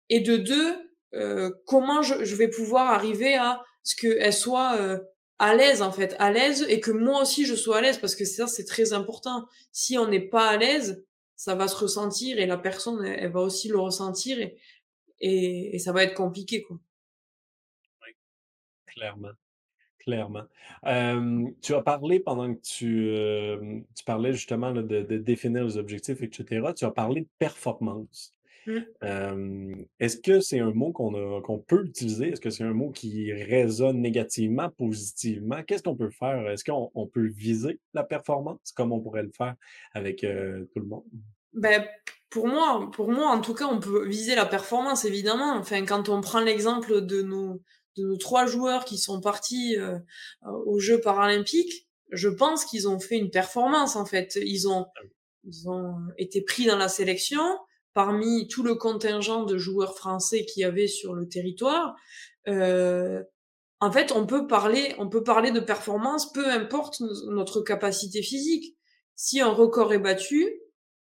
[0.08, 0.76] et de deux
[1.66, 4.78] comment je, je, vais pouvoir arriver à ce qu'elle soit
[5.38, 7.98] à l'aise en fait, à l'aise et que moi aussi je sois à l'aise?
[7.98, 9.46] Parce que ça c'est très important.
[9.70, 11.04] Si on n'est pas à l'aise,
[11.36, 14.50] ça va se ressentir et la personne, elle, va aussi le ressentir
[15.20, 16.78] et, ça va être compliqué, quoi.
[18.02, 18.12] Oui,
[18.86, 19.32] clairement.
[19.98, 20.44] Clairement.
[21.62, 23.10] tu as parlé pendant que tu,
[23.94, 26.72] tu parlais justement de, de, définir les objectifs, etc.
[26.76, 28.34] Tu as parlé de performance.
[28.66, 29.84] Mmh.
[30.00, 32.28] Est-ce que c'est un mot qu'on qu'on peut utiliser?
[32.28, 35.62] Est-ce que c'est un mot qui résonne négativement, positivement?
[35.62, 36.48] Qu'est-ce qu'on peut faire?
[36.48, 39.54] Est-ce qu'on peut viser la performance comme on pourrait le faire
[39.92, 41.04] avec tout le monde?
[41.52, 41.86] Ben,
[42.30, 45.52] pour moi, pour moi, en tout cas, on peut viser la performance, évidemment.
[45.56, 47.62] Enfin, quand on prend l'exemple de nos,
[47.96, 49.96] de nos trois joueurs qui sont partis euh,
[50.66, 54.36] aux Jeux paralympiques, je pense qu'ils ont fait une performance, en fait.
[54.42, 55.00] Ils ont, ah
[55.44, 57.42] ils ont été pris dans la sélection
[57.94, 61.96] parmi tout le contingent de joueurs français qu'il y avait sur le territoire.
[62.48, 63.22] Euh,
[63.80, 68.76] en fait, on peut parler, on peut parler de performance, peu importe notre capacité physique.
[69.14, 70.60] Si un record est battu,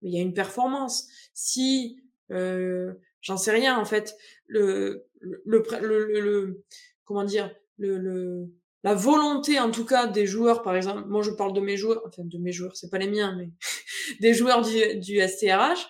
[0.02, 1.08] il y a une performance.
[1.34, 1.98] Si
[2.32, 4.16] euh, j'en sais rien en fait,
[4.48, 5.42] le le,
[5.82, 6.64] le, le,
[7.04, 8.48] comment dire le, le
[8.84, 12.04] la volonté en tout cas des joueurs par exemple, moi je parle de mes joueurs,
[12.06, 13.50] enfin de mes joueurs, c'est pas les miens mais
[14.20, 15.88] des joueurs du, du STRH,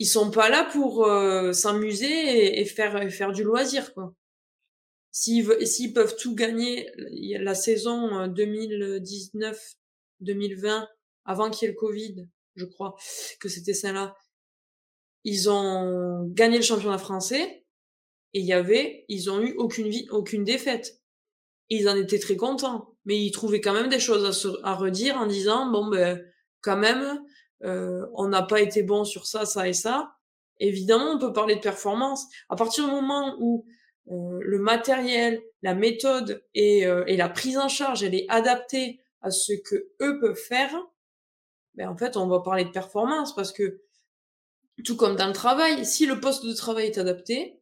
[0.00, 4.12] ils sont pas là pour euh, s'amuser et, faire faire du loisir quoi.
[5.12, 9.74] S'ils s'ils peuvent tout gagner la saison 2019
[10.20, 10.88] 2020
[11.24, 12.96] avant qu'il y ait le Covid je crois
[13.38, 14.16] que c'était celle-là.
[15.24, 17.64] Ils ont gagné le championnat français
[18.32, 21.00] et il y avait, ils ont eu aucune vie, aucune défaite.
[21.68, 24.74] ils en étaient très contents, mais ils trouvaient quand même des choses à, se, à
[24.74, 26.24] redire en disant bon ben
[26.62, 27.22] quand même
[27.64, 30.12] euh, on n'a pas été bon sur ça, ça et ça.
[30.58, 32.26] Évidemment, on peut parler de performance.
[32.48, 33.64] À partir du moment où
[34.10, 39.00] euh, le matériel, la méthode et, euh, et la prise en charge, elle est adaptée
[39.22, 40.74] à ce que eux peuvent faire,
[41.74, 43.80] ben en fait, on va parler de performance parce que
[44.84, 47.60] tout comme dans le travail, si le poste de travail est adapté,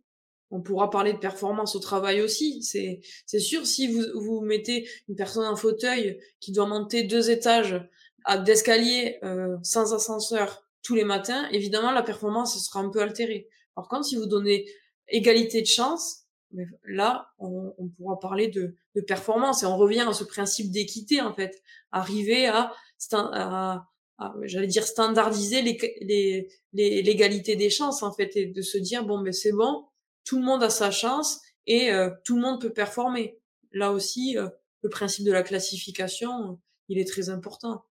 [0.50, 2.62] on pourra parler de performance au travail aussi.
[2.62, 7.30] C'est c'est sûr si vous vous mettez une personne en fauteuil qui doit monter deux
[7.30, 7.76] étages
[8.24, 13.48] à d'escalier euh, sans ascenseur tous les matins, évidemment la performance sera un peu altérée.
[13.74, 14.66] Par contre, si vous donnez
[15.08, 20.12] égalité de chance, ben, là on, pourra parler de, de performance et on revient à
[20.12, 22.72] ce principe d'équité en fait, arriver à,
[23.12, 23.86] à
[24.20, 29.18] ah, j'allais dire standardiser les, l'égalité des chances en fait et de se dire bon
[29.18, 29.84] mais c'est bon
[30.24, 33.38] tout le monde a sa chance et euh, tout le monde peut performer
[33.72, 34.36] là aussi,
[34.82, 37.84] le principe de la classification, il est très important.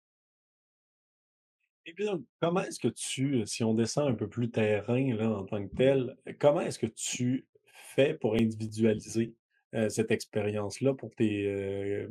[1.86, 5.44] Et bien, comment est-ce que tu, si on descend un peu plus terrain là, en
[5.44, 7.46] tant que tel, comment est-ce que tu
[7.94, 9.34] fais pour individualiser
[9.74, 12.08] euh, cette expérience-là pour tes euh,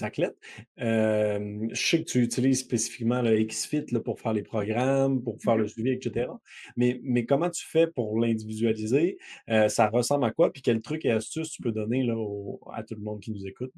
[0.00, 0.38] athlètes?
[0.80, 5.36] Euh, je sais que tu utilises spécifiquement le XFIT là, pour faire les programmes, pour
[5.42, 6.40] faire le Mmh suivi, etc.
[6.78, 9.18] Mais, mais comment tu fais pour l'individualiser?
[9.50, 10.50] Euh, ça ressemble à quoi?
[10.50, 13.32] Puis quel truc et astuce tu peux donner là, au- à tout le monde qui
[13.32, 13.72] nous écoute?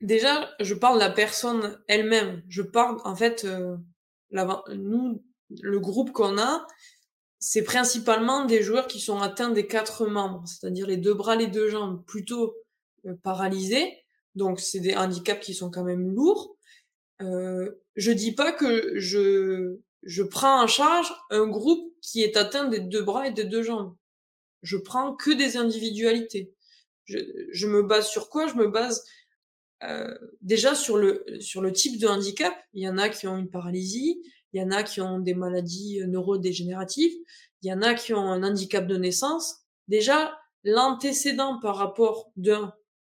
[0.00, 2.42] Déjà, je parle de la personne elle-même.
[2.48, 3.46] Je parle en fait,
[4.32, 5.22] nous,
[5.62, 6.66] le groupe qu'on a,
[7.38, 11.46] c'est principalement des joueurs qui sont atteints des 4 membres, c'est-à-dire les 2 bras, les
[11.48, 12.54] 2 jambes, plutôt,
[13.06, 13.98] heu, paralysés.
[14.36, 16.56] Donc c'est des handicaps qui sont quand même lourds.
[17.22, 22.68] Heu, je dis pas que je je prends en charge un groupe qui est atteint
[22.68, 23.94] des 2 bras et des 2 jambes.
[24.62, 26.54] Je prends que des individualités.
[27.06, 27.18] Je
[27.52, 28.46] je me base sur quoi?
[28.48, 29.04] Je me base
[29.82, 33.36] Heu, déjà sur le sur le type de handicap, il y en a qui ont
[33.38, 34.20] une paralysie,
[34.52, 37.12] il y en a qui ont des maladies, heu, neurodégénératives,
[37.62, 39.56] il y en a qui ont un handicap de naissance.
[39.88, 42.72] Déjà, l'antécédent par rapport d'un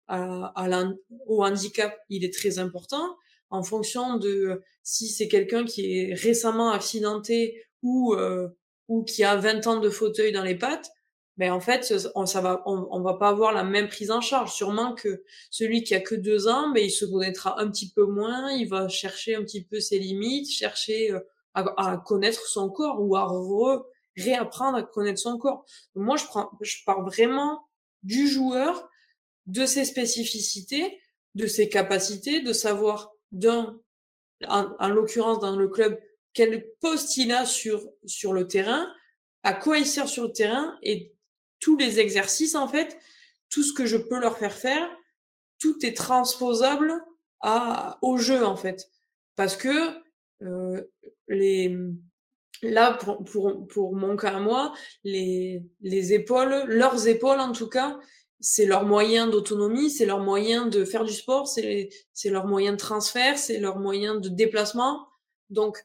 [0.09, 0.85] à à
[1.27, 3.17] au handicap, il est très important
[3.51, 8.57] en fonction de si c'est quelqu'un qui est récemment accidenté ou, heu,
[8.89, 10.91] ou qui a 20 ans de fauteuil dans les pattes,
[11.37, 14.21] ben en fait, on ça va on on va pas avoir la même prise en
[14.23, 14.53] charge.
[14.55, 18.05] Sûrement que celui qui a que 2 ans, mais il se connaîtra un petit peu
[18.07, 22.71] moins, il va chercher un petit peu ses limites, chercher, heu, à à connaître son
[22.71, 23.85] corps ou à re
[24.17, 25.65] réapprendre à connaître son corps.
[25.95, 27.69] Moi, je prends je pars vraiment
[28.03, 28.89] du joueur,
[29.47, 31.01] de ses spécificités,
[31.35, 33.79] de ses capacités, de savoir d'un
[34.49, 35.99] en en l'occurrence dans le club,
[36.35, 38.87] quel poste il a sur sur le terrain,
[39.45, 41.15] à quoi il sert sur le terrain et
[41.61, 42.99] tous les exercices en fait,
[43.51, 44.89] tout ce que je peux leur faire faire,
[45.59, 46.93] tout est transposable
[47.41, 48.89] à au jeu, en fait.
[49.37, 49.91] Parce que,
[50.43, 50.91] heu,
[51.29, 51.77] les,
[52.63, 54.73] là, pour pour pour mon cas à moi,
[55.05, 57.99] les les épaules, leurs épaules en tout cas,
[58.41, 61.91] c'est leur moyen d'autonomie, c'est leur moyen de faire du sport, c'est
[62.27, 65.09] leur moyen de transfert, c'est leur moyen de déplacement.
[65.51, 65.85] Donc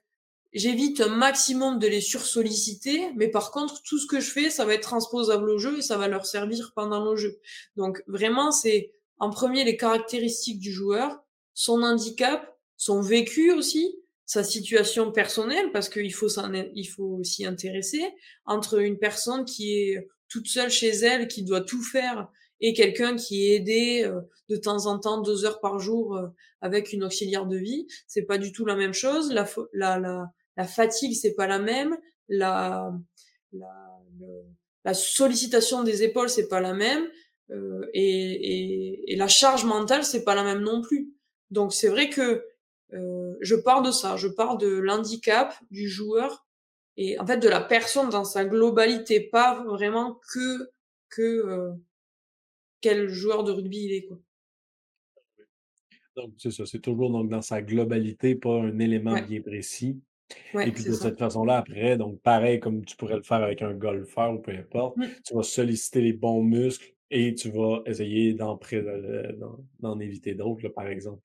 [0.54, 4.66] J'évite un maximum de les sursolliciter, mais par contre, tout ce que je fais, ça
[4.66, 7.40] va être transposable au jeu et ça va leur servir pendant le jeu.
[7.78, 14.44] Donc vraiment, c'est en premier les caractéristiques du joueur, son handicap, son vécu aussi, sa
[14.44, 18.04] situation personnelle, parce qu'il faut s'en, il faut s'y intéresser,
[18.46, 22.30] entre une personne qui est toute seule chez elle, qui doit tout faire,
[22.62, 26.28] et quelqu'un qui est aidé euh, de temps en temps deux heures par jour euh,
[26.62, 29.32] avec une auxiliaire de vie, c'est pas du tout la même chose.
[29.32, 32.92] La, la, la, la fatigue c'est pas la même, la,
[33.54, 34.44] la, le,
[34.86, 37.08] la sollicitation des épaules c'est pas la même,
[37.52, 41.14] euh, et, et, et, la charge mentale c'est pas la même non plus.
[41.50, 42.46] Donc c'est vrai que
[42.94, 46.46] euh, je pars de ça, je pars de l'handicap du joueur
[46.98, 50.72] et en fait de la personne dans sa globalité, pas vraiment que
[51.10, 51.72] que euh,
[52.82, 54.18] quel joueur de rugby il est quoi.
[56.18, 59.22] Donc, c'est ça, c'est toujours donc, dans sa globalité, pas un élément Ouais.
[59.22, 60.02] bien précis.
[60.54, 61.04] Ouais, Et puis de ça.
[61.04, 64.52] cette façon-là, après, donc pareil comme tu pourrais le faire avec un golfeur ou peu
[64.52, 65.06] importe, Mmh.
[65.26, 69.32] tu vas solliciter les bons muscles et tu vas essayer d'en, euh,
[69.80, 71.22] d'en, éviter d'autres, par exemple.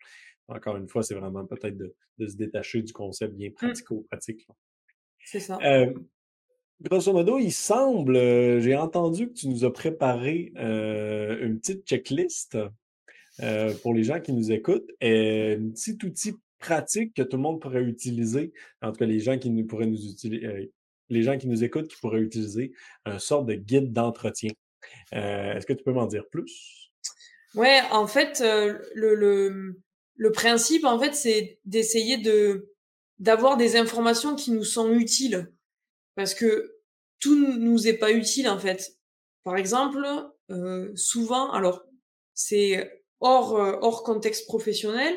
[0.49, 3.53] Encore une fois, c'est vraiment peut-être de, de se détacher du concept bien Mmh.
[3.55, 4.47] pratico-pratique.
[5.25, 5.59] C'est ça.
[5.65, 5.93] Euh,
[6.81, 11.85] grosso modo, il semble, euh, j'ai entendu que tu nous as préparé euh, une petite
[11.87, 12.57] checklist
[13.83, 17.61] pour les gens qui nous écoutent, et un petit outil pratique que tout le monde
[17.61, 20.73] pourrait utiliser, en tout cas les gens qui nous pourraient nous utiliser,
[21.09, 22.73] les gens qui nous écoutent qui pourraient utiliser
[23.05, 24.51] une sorte de guide d'entretien.
[25.15, 26.91] Euh, Est-ce que tu peux m'en dire plus?
[27.55, 29.81] Ouais, en fait, euh, le, le,
[30.15, 32.73] le principe, en fait, c'est d'essayer de
[33.19, 35.51] d'avoir des informations qui nous sont utiles,
[36.17, 36.77] parce que
[37.19, 38.99] tout nous est pas utile en fait.
[39.43, 40.07] Par exemple,
[40.51, 41.87] euh, souvent, alors
[42.35, 45.15] c'est hors euh, hors contexte professionnel,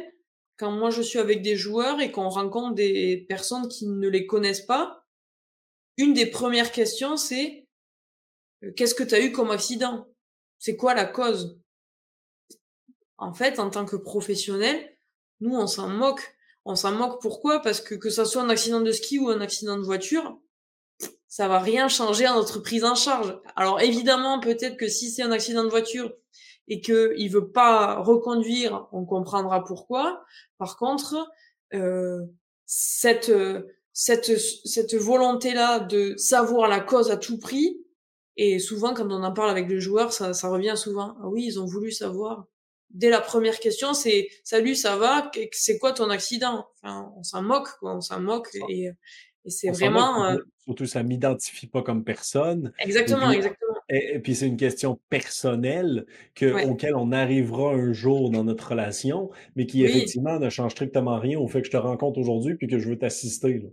[0.59, 4.27] quand moi je suis avec des joueurs et qu'on rencontre des personnes qui ne les
[4.27, 5.05] connaissent pas,
[5.97, 7.65] une des premières questions c'est
[8.63, 10.07] euh, qu'est-ce que tu as eu comme accident?
[10.59, 11.57] C'est quoi la cause?
[13.17, 14.97] En fait, en tant que professionnel,
[15.39, 16.35] nous on s'en moque.
[16.65, 17.61] On s'en moque pourquoi?
[17.61, 20.37] Parce que que ça soit un accident de ski ou un accident de voiture,
[21.27, 23.39] ça va rien changer à notre prise en charge.
[23.55, 26.13] Alors évidemment, peut-être que si c'est un accident de voiture
[26.69, 30.23] et que il veut pas reconduire, on comprendra pourquoi.
[30.57, 31.29] Par contre,
[31.73, 32.21] euh,
[32.65, 33.31] cette
[33.93, 37.77] cette cette volonté là de savoir la cause à tout prix
[38.37, 41.17] Et souvent, quand on en parle avec les joueurs, ça, ça revient souvent.
[41.21, 42.45] Ah oui, ils ont voulu savoir.
[42.91, 45.29] Dès la première question, c'est salut, ça va?
[45.51, 47.95] C'est quoi ton accident enfin, On s'en moque, quoi.
[47.97, 48.49] On s'en moque.
[48.69, 48.91] Et,
[49.45, 50.25] et c'est vraiment.
[50.25, 50.37] Euh
[50.69, 52.71] surtout, ça m'identifie pas comme personne.
[52.79, 53.68] Exactement, exactement.
[53.89, 59.31] Et, puis c'est une question personnelle que, auquel on arrivera un jour dans notre relation,
[59.55, 62.67] mais qui effectivement ne change strictement rien au fait que je te rencontre aujourd'hui puis
[62.67, 63.63] que je veux t'assister.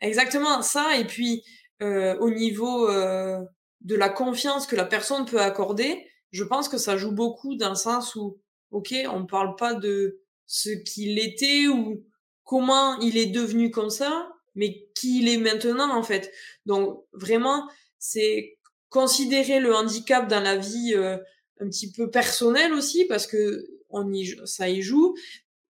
[0.00, 0.98] Exactement, ça.
[0.98, 1.42] Et puis
[1.82, 3.40] euh, au niveau euh,
[3.82, 7.70] de la confiance que la personne peut accorder, je pense que ça joue beaucoup dans
[7.70, 8.40] le sens où,
[8.70, 12.04] ok, on parle pas de ce qu'il était ou
[12.44, 16.32] comment il est devenu comme ça, mais qui il est maintenant en fait.
[16.66, 18.57] Donc vraiment, c'est
[18.88, 21.16] considérer le handicap dans la vie euh,
[21.60, 25.14] un petit peu personnelle aussi parce que on y, ça y joue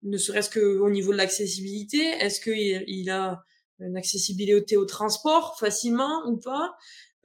[0.02, 3.42] ne serait-ce que au niveau de l'accessibilité est-ce qu'il il a
[3.80, 6.76] une accessibilité au transport facilement ou pas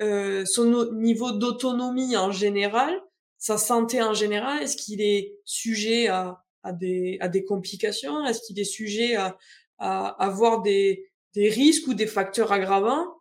[0.02, 3.00] euh, son niveau d'autonomie en général
[3.38, 8.42] sa santé en général est-ce qu'il est sujet à, à des à des complications est-ce
[8.42, 9.38] qu'il est sujet à,
[9.78, 13.13] à avoir des des risques ou des facteurs aggravants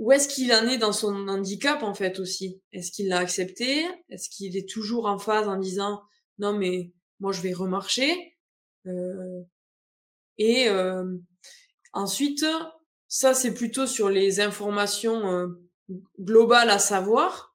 [0.00, 2.62] où est-ce qu'il en est dans son handicap en fait aussi?
[2.72, 3.86] Est-ce qu'il l'a accepté?
[4.08, 6.00] Est-ce qu'il est toujours en phase en disant
[6.38, 6.90] non mais
[7.20, 8.38] moi je vais remarcher
[8.86, 9.42] euh,
[10.38, 11.04] Et euh,
[11.92, 12.46] ensuite,
[13.08, 15.48] ça c'est plutôt sur les informations euh,
[16.18, 17.54] globales à savoir,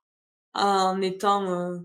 [0.54, 1.80] en étant euh,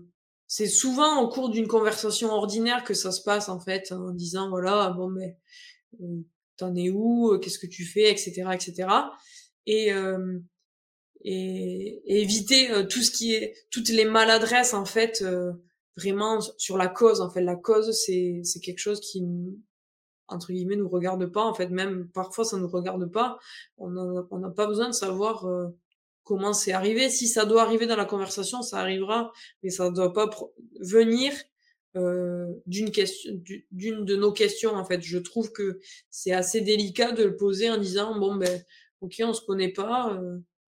[0.45, 4.49] c'est souvent au cours d'une conversation ordinaire que ça se passe en fait, en disant
[4.51, 5.39] voilà bon mais
[6.01, 6.21] euh,
[6.55, 7.35] t'en es où?
[7.39, 8.11] Qu'est-ce que tu fais?
[8.11, 8.43] Etc.
[8.53, 8.87] etc.
[9.65, 9.91] Et
[11.23, 15.51] et, éviter euh, tout ce qui est toutes les maladresses en fait euh,
[15.97, 17.41] vraiment sur la cause en fait.
[17.41, 19.23] La cause c'est c'est quelque chose qui
[20.27, 21.69] entre guillemets nous regarde pas en fait.
[21.69, 23.37] Même parfois ça nous regarde pas.
[23.77, 25.67] On n'a pas besoin de savoir euh,
[26.23, 27.09] comment c'est arrivé.
[27.09, 29.31] Si ça doit arriver dans la conversation ça arrivera
[29.63, 30.29] mais ça ne doit pas
[30.79, 31.33] venir
[32.65, 33.33] d'une question
[33.71, 35.01] d'une de nos questions en fait.
[35.01, 38.63] Je trouve que c'est assez délicat de le poser en disant bon ben
[39.01, 40.17] ok on se connaît pas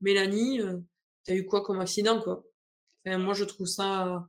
[0.04, 0.78] Mélanie, euh,
[1.24, 2.44] t'as eu quoi comme accident, quoi?
[3.06, 4.28] Moi, je trouve ça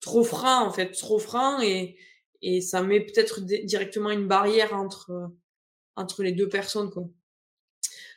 [0.00, 1.96] trop franc, en fait, trop franc, et,
[2.42, 5.30] et ça met peut-être directement une barrière entre,
[5.96, 7.08] entre les deux personnes, quoi.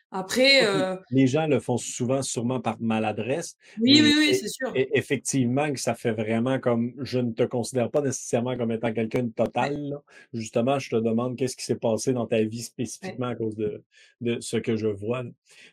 [0.10, 3.58] Après, euh les gens le font souvent sûrement par maladresse.
[3.80, 4.72] Oui, oui, oui, c'est sûr.
[4.74, 8.94] Et effectivement que ça fait vraiment comme je ne te considère pas nécessairement comme étant
[8.94, 10.00] quelqu'un de total.
[10.34, 13.84] Justement, je te demande qu'est-ce qui s'est passé dans ta vie spécifiquement à cause de,
[14.22, 15.24] de ce que je vois.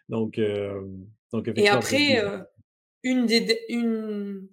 [0.08, 0.82] Donc, euh,
[1.32, 2.38] donc Et après, euh,
[3.04, 4.48] une des, une,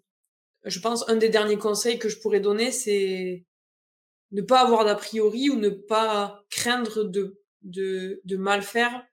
[0.63, 3.45] je pense, un des derniers conseils que je pourrais donner, c'est
[4.31, 9.05] ne pas avoir d'a priori ou ne pas craindre de, de, de mal faire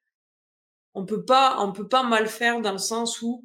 [0.94, 3.44] on peut pas, on peut pas mal faire dans le sens où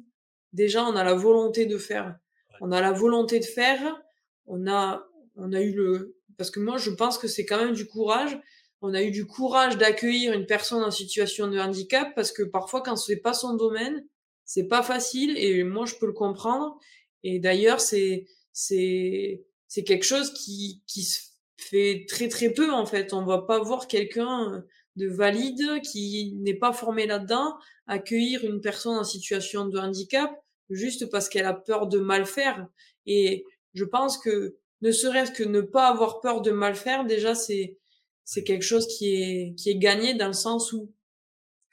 [0.52, 2.16] déjà on a la volonté de faire.
[2.60, 4.00] On a la volonté de faire.
[4.46, 7.74] On a, on a eu le, parce que moi je pense que c'est quand même
[7.74, 8.38] du courage.
[8.80, 12.82] On a eu du courage d'accueillir une personne en situation de handicap parce que parfois
[12.82, 14.06] quand ce n'est pas son domaine,
[14.44, 16.78] c'est pas facile et moi je peux le comprendre.
[17.22, 21.20] Et d'ailleurs c'est, c'est, c'est quelque chose qui, qui se
[21.56, 23.12] fait très très peu en fait.
[23.12, 24.64] On va pas voir quelqu'un
[24.96, 30.30] de valide qui n'est pas formé là-dedans, accueillir une personne en situation de handicap
[30.70, 32.66] juste parce qu'elle a peur de mal faire.
[33.06, 37.34] Et je pense que ne serait-ce que ne pas avoir peur de mal faire, déjà
[37.34, 37.78] c'est
[38.26, 40.92] c'est quelque chose qui est qui est gagné dans le sens où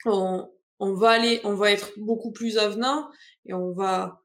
[0.04, 3.08] on, on va aller, on va être beaucoup plus avenant
[3.46, 4.22] et on va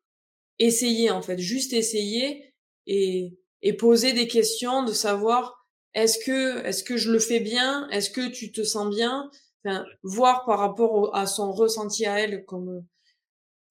[0.60, 2.54] essayer en fait, juste essayer
[2.88, 7.90] et et poser des questions de savoir est-ce que, est-ce que je le fais bien?
[7.90, 9.30] Est-ce que tu te sens bien?
[9.66, 12.86] Enfin, Voir par rapport à son ressenti à elle, comme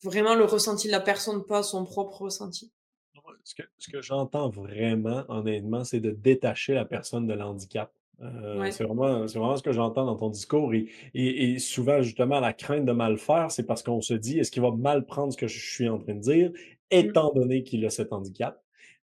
[0.03, 2.73] vraiment le ressenti de la personne, pas son propre ressenti.
[3.45, 7.93] Ce que, ce que j'entends vraiment, honnêtement, c'est de détacher la personne de l'handicap.
[8.23, 10.73] Euh, c'est vraiment, vraiment ce que j'entends dans ton discours.
[10.75, 14.51] Et, et, souvent, justement, la crainte de mal faire, c'est parce qu'on se dit, est-ce
[14.51, 16.55] qu'il va mal prendre ce que je suis en train de dire, mmh.
[16.91, 18.62] étant donné qu'il a cet handicap?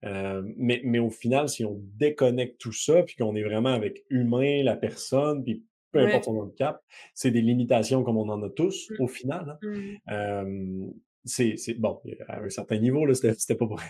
[0.05, 4.05] Euh, mais, mais au final, si on déconnecte tout ça, puis qu'on est vraiment avec
[4.11, 6.83] humain, la personne, puis peu importe son handicap,
[7.15, 9.03] c'est des limitations comme on en a tous mmh.
[9.03, 9.59] au final.
[10.07, 10.45] Hein.
[10.45, 10.91] Mmh.
[11.25, 13.81] c'est, bon, à un certain niveau, là, c'était, pas pour...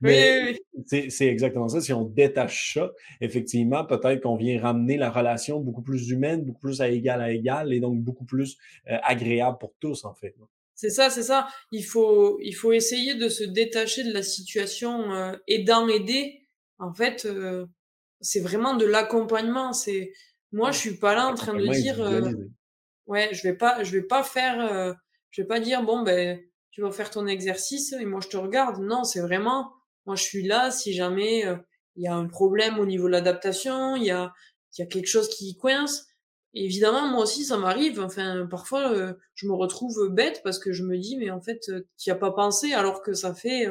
[0.00, 1.80] Mais c'est, exactement ça.
[1.80, 6.60] Si on détache ça, effectivement, peut-être qu'on vient ramener la relation beaucoup plus humaine, beaucoup
[6.60, 8.56] plus à égal à égal, et donc beaucoup plus
[8.90, 10.34] euh, agréable pour tous, en fait.
[10.74, 11.48] C'est ça, c'est ça.
[11.70, 16.48] Il faut, il faut essayer de se détacher de la situation euh, aidant aider.
[16.78, 17.66] En fait, euh,
[18.20, 19.72] c'est vraiment de l'accompagnement.
[19.72, 20.12] C'est
[20.52, 22.30] moi, je suis pas là en train de dire, euh,
[23.06, 24.92] ouais, je vais pas, je vais pas faire, euh,
[25.30, 26.38] je vais pas dire bon ben,
[26.70, 28.80] tu vas faire ton exercice et moi je te regarde.
[28.82, 29.72] Non, c'est vraiment,
[30.06, 31.56] moi je suis là si jamais euh,
[31.96, 34.32] il y a un problème au niveau de l'adaptation, il y a,
[34.76, 36.06] il y a quelque chose qui coince.
[36.54, 38.00] Évidemment, moi aussi, ça m'arrive.
[38.00, 41.70] Enfin, parfois, euh, je me retrouve bête parce que je me dis, mais en fait,
[41.98, 43.68] tu as pas pensé alors que ça fait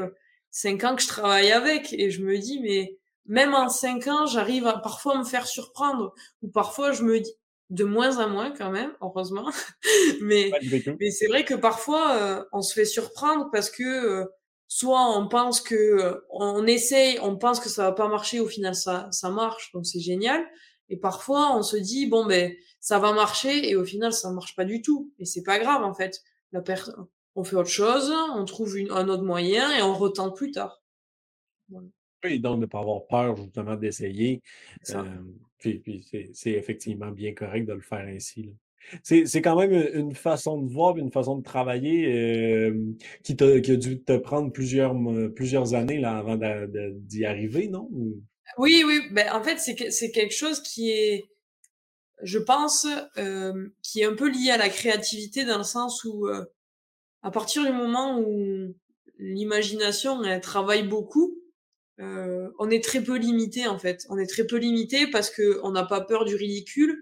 [0.49, 1.93] cinq ans que je travaille avec.
[1.93, 6.13] Et je me dis, mais même en cinq ans, j'arrive à parfois me faire surprendre.
[6.41, 7.33] Ou parfois, je me dis,
[7.71, 9.49] de moins en moins quand même, heureusement.
[10.21, 10.51] mais
[10.99, 14.25] mais c'est vrai que parfois, euh, on se fait surprendre parce que euh,
[14.67, 18.47] soit on pense que euh, on essaye, on pense que ça va pas marcher, au
[18.47, 20.45] final ça ça marche, donc c'est génial.
[20.89, 22.51] Et parfois, on se dit bon ben
[22.81, 25.13] ça va marcher et au final ça marche pas du tout.
[25.19, 26.21] Et c'est pas grave en fait.
[26.51, 30.35] La personne, on fait autre chose, on trouve une, un autre moyen et on retente
[30.35, 30.81] plus tard.
[32.23, 34.41] Oui, donc de ne pas avoir peur justement d'essayer.
[35.59, 38.53] puis, c'est effectivement bien correct de le faire ainsi.
[39.03, 42.73] C'est quand même une façon de voir, une façon de travailler
[43.23, 44.95] qui, a, qui, a, dû te prendre plusieurs,
[45.35, 47.89] plusieurs années là, avant d'y arriver, non?
[48.57, 49.01] Oui, oui.
[49.11, 51.29] Ben, en fait, c'est quelque chose qui est,
[52.23, 52.87] je pense,
[53.81, 56.27] qui est un peu lié à la créativité dans le sens où,
[57.21, 58.73] à partir du moment où
[59.17, 61.41] l'imagination travaille beaucoup,
[62.01, 64.05] euh, on est très peu limité en fait.
[64.09, 66.97] On est très peu limité parce que on n'a pas peur du ridicule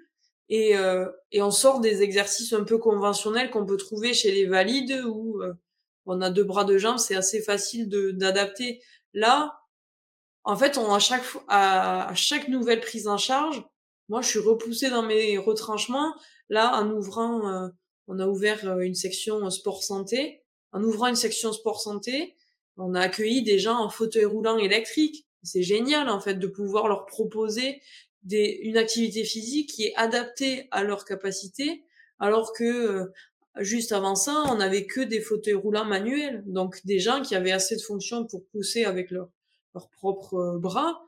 [0.49, 4.45] et, euh, et on sort des exercices un peu conventionnels qu'on peut trouver chez les
[4.45, 5.53] valides où euh,
[6.05, 8.81] on a deux bras deux jambes, c'est assez facile d'adapter.
[9.13, 9.59] Là,
[10.43, 13.63] en fait, on à chaque à chaque nouvelle prise en charge,
[14.09, 16.13] moi je suis repoussée dans mes retranchements.
[16.49, 17.69] Là, en ouvrant,
[18.07, 20.41] on a ouvert une section sport santé.
[20.71, 22.35] En ouvrant une section sport santé,
[22.77, 25.27] on a accueilli des gens en fauteuil roulant électrique.
[25.43, 27.81] C'est génial en fait de pouvoir leur proposer
[28.23, 31.83] des, une activité physique qui est adaptée à leurs capacités,
[32.19, 33.05] alors que euh,
[33.59, 37.51] juste avant ça, on n'avait que des fauteuils roulants manuels, donc des gens qui avaient
[37.51, 39.29] assez de fonctions pour pousser avec leurs
[39.73, 41.01] leur propres euh, bras.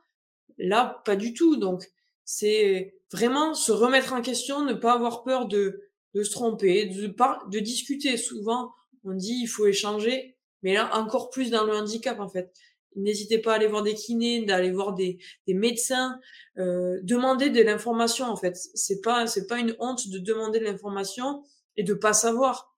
[0.58, 1.56] Là, pas du tout.
[1.56, 1.90] Donc,
[2.24, 5.82] c'est vraiment se remettre en question, ne pas avoir peur de,
[6.14, 8.16] de se tromper, de, de discuter.
[8.16, 8.70] Souvent,
[9.04, 12.52] on dit il faut échanger mais là encore plus dans le handicap en fait.
[12.94, 16.20] N'hésitez pas à aller voir des kinés, d'aller voir des, des médecins,
[16.58, 18.56] euh, demander de l'information en fait.
[18.74, 21.42] C'est pas c'est pas une honte de demander de l'information
[21.76, 22.74] et de pas savoir.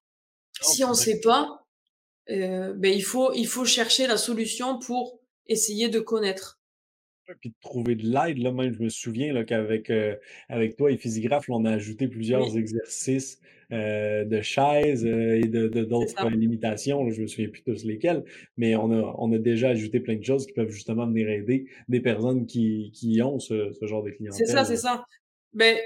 [0.60, 1.66] si on sait pas,
[2.30, 6.60] euh, ben il faut il faut chercher la solution pour essayer de connaître.
[7.26, 10.14] Et puis de trouver de l'aide, là, même, je me souviens là, qu'avec euh,
[10.50, 13.40] avec toi et Physigraphe, on a ajouté plusieurs exercices
[13.72, 17.10] euh, de chaises euh, et de d'autres limitations.
[17.10, 18.24] je me souviens plus tous lesquels,
[18.58, 21.66] mais on a, on a déjà ajouté plein de choses qui peuvent justement venir aider
[21.88, 24.46] des personnes qui, qui ont ce, ce genre de clientèle.
[24.46, 25.06] C'est ça, c'est ça.
[25.54, 25.78] Ben,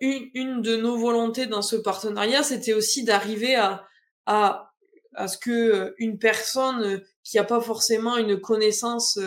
[0.00, 3.84] une, une de nos volontés dans ce partenariat, c'était aussi d'arriver à,
[4.26, 4.72] à,
[5.14, 9.20] à ce que une personne qui n'a pas forcément une connaissance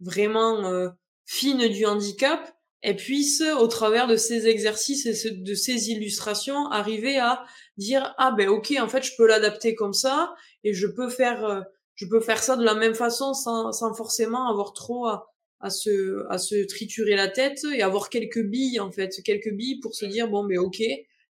[0.00, 0.88] vraiment euh,
[1.24, 7.18] fine du handicap, elle puisse, au travers de ces exercices et de ces illustrations, arriver
[7.18, 7.44] à
[7.76, 10.34] dire ah ben ok en fait je peux l'adapter comme ça
[10.64, 11.60] et je peux faire euh,
[11.94, 15.70] je peux faire ça de la même façon sans, sans forcément avoir trop à, à
[15.70, 19.94] se à se triturer la tête et avoir quelques billes en fait quelques billes pour
[19.94, 20.80] se dire bon ben ok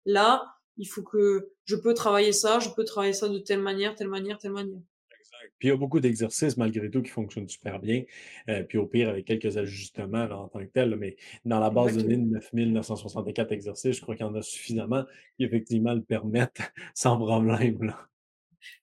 [0.05, 0.43] là
[0.77, 4.09] il faut que je peux travailler ça je peux travailler ça de telle manière telle
[4.09, 4.81] manière telle manière
[5.57, 8.03] puis il y a beaucoup d'exercices malgré tout qui fonctionnent super bien.
[8.49, 10.95] Euh, puis au pire, avec quelques ajustements en tant que tel.
[10.95, 14.41] mais dans la base de données de 9964 exercices, je crois qu'il y en a
[14.41, 15.03] suffisamment
[15.37, 16.61] qui effectivement le permettent
[16.93, 17.83] sans problème.
[17.83, 18.07] Là.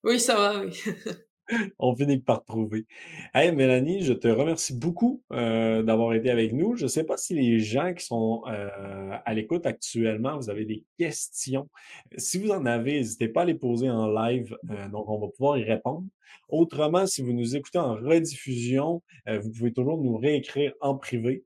[0.02, 0.72] Oui, ça va, oui.
[1.78, 2.86] On finit par trouver.
[3.34, 6.76] Hey Mélanie, je te remercie beaucoup euh, d'avoir été avec nous.
[6.76, 10.64] Je ne sais pas si les gens qui sont euh, à l'écoute actuellement, vous avez
[10.64, 11.68] des questions.
[12.16, 15.28] Si vous en avez, n'hésitez pas à les poser en live, euh, donc on va
[15.28, 16.06] pouvoir y répondre.
[16.48, 21.44] Autrement, si vous nous écoutez en rediffusion, vous pouvez toujours nous réécrire en privé,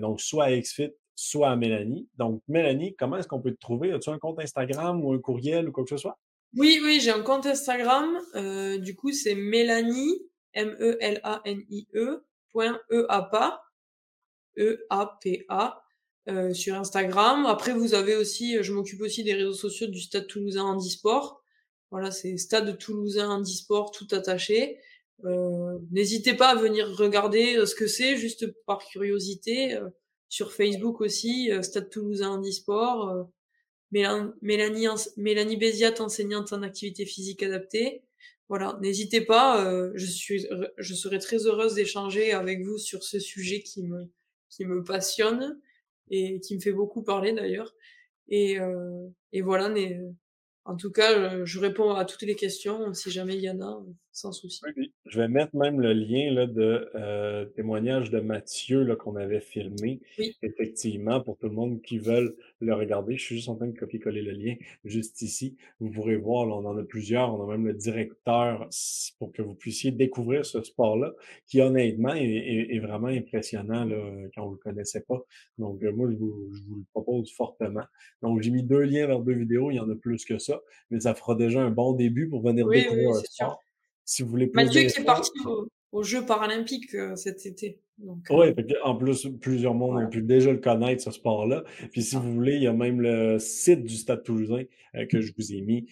[0.00, 2.08] donc soit à XFIT, soit à Mélanie.
[2.16, 3.92] Donc Mélanie, comment est-ce qu'on peut te trouver?
[3.92, 6.18] As-tu un compte Instagram ou un courriel ou quoi que ce soit?
[6.56, 8.18] Oui, oui, j'ai un compte Instagram.
[8.34, 13.62] Euh, du coup, c'est Mélanie, M-E-L-A-N-I-E, point E-A-P-A,
[14.58, 15.84] E-A-P-A,
[16.28, 17.46] euh, sur Instagram.
[17.46, 21.42] Après, vous avez aussi, je m'occupe aussi des réseaux sociaux du Stade Toulousain Handisport.
[21.90, 24.78] Voilà, c'est Stade Toulousain Handisport, tout attaché.
[25.24, 29.74] Euh, N'hésitez pas à venir regarder euh, ce que c'est, juste par curiosité.
[29.74, 29.88] Euh,
[30.28, 33.26] sur Facebook aussi, Stade Toulousain Handisport.
[33.92, 34.86] Mélanie,
[35.16, 38.02] Mélanie Béziat, enseignante en activité physique adaptée.
[38.48, 43.20] Voilà, n'hésitez pas, euh, je suis, je serai très heureuse d'échanger avec vous sur ce
[43.20, 44.10] sujet qui me,
[44.48, 45.60] qui me passionne
[46.10, 47.74] et qui me fait beaucoup parler d'ailleurs.
[48.28, 49.72] Et, euh, et voilà,
[50.64, 53.84] en tout cas, je réponds à toutes les questions si jamais il y en a,
[54.12, 54.60] sans souci.
[54.76, 59.16] Oui, je vais mettre même le lien là, de euh, témoignage de Mathieu là, qu'on
[59.16, 60.36] avait filmé, Oui.
[60.42, 63.16] effectivement, pour tout le monde qui veulent le regarder.
[63.16, 64.54] Je suis juste en train de copier-coller le lien
[64.84, 65.56] juste ici.
[65.78, 67.34] Vous pourrez voir, là, on en a plusieurs.
[67.34, 68.68] On a même le directeur
[69.18, 71.12] pour que vous puissiez découvrir ce sport-là,
[71.46, 73.96] qui honnêtement est, est, vraiment impressionnant là,
[74.34, 75.22] quand vous le connaissez pas.
[75.58, 77.84] Donc, euh, moi, je vous, je vous le propose fortement.
[78.22, 79.70] Donc, j'ai mis deux liens vers deux vidéos.
[79.70, 82.42] Il y en a plus que ça, mais ça fera déjà un bon début pour
[82.42, 83.30] venir découvrir oui, un sport.
[83.30, 83.69] Sûr.
[84.10, 85.30] Si vous voulez Mathieu qui est parti
[85.92, 87.78] aux, Jeux paralympiques euh, cet été.
[88.30, 91.62] Oui, euh, en plus, plusieurs mondes ont pu déjà le connaître, ce sport-là.
[91.92, 94.64] Puis si vous voulez, il y a même le site du Stade Toulousain
[94.96, 95.86] euh, que je vous ai mis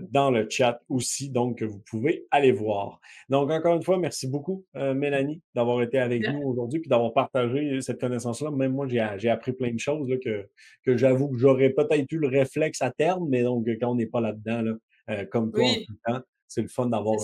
[0.00, 3.00] dans le chat aussi, donc que vous pouvez aller voir.
[3.28, 7.80] Donc, encore une fois, merci beaucoup, Mélanie, d'avoir été avec nous aujourd'hui puis d'avoir partagé
[7.82, 8.50] cette connaissance-là.
[8.50, 10.48] Même moi, j'ai appris plein de choses là, que,
[10.84, 14.06] que j'avoue que j'aurais peut-être eu le réflexe à terme, mais donc quand on n'est
[14.06, 17.16] pas là-dedans, là, comme toi en tout temps, c'est le fun d'avoir.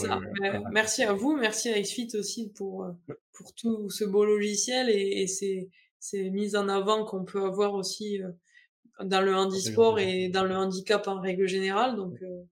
[0.71, 2.93] merci à vous, merci à XFIT aussi pour, euh,
[3.33, 5.69] pour tout ce beau logiciel et, ces,
[5.99, 8.31] ces, mises en avant qu'on peut avoir aussi euh,
[9.03, 11.97] dans le handisport et dans le handicap en règle générale.
[11.97, 12.45] Donc, euh,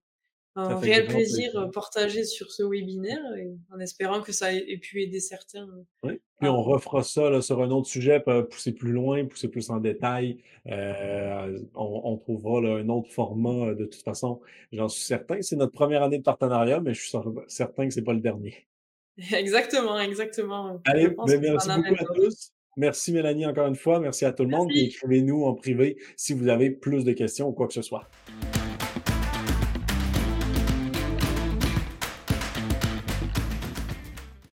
[0.56, 5.20] un réel plaisir partagé sur ce webinaire et en espérant que ça ait pu aider
[5.20, 5.68] certains.
[6.02, 6.20] Oui.
[6.40, 9.78] Puis on refera ça là, sur un autre sujet, pousser plus loin, pousser plus en
[9.78, 10.38] détail.
[10.66, 14.40] Euh, on, trouvera là, un autre format de toute façon.
[14.72, 15.40] J'en suis certain.
[15.42, 18.66] C'est notre première année de partenariat, mais je suis certain que c'est pas le dernier.
[19.32, 20.80] Exactement, exactement.
[20.86, 22.50] Allez, ben, merci beaucoup à tous.
[22.76, 24.00] Merci Mélanie encore une fois.
[24.00, 24.68] Merci à tout le monde.
[24.74, 28.08] Écrivez-nous en privé si vous avez plus de questions ou quoi que ce soit.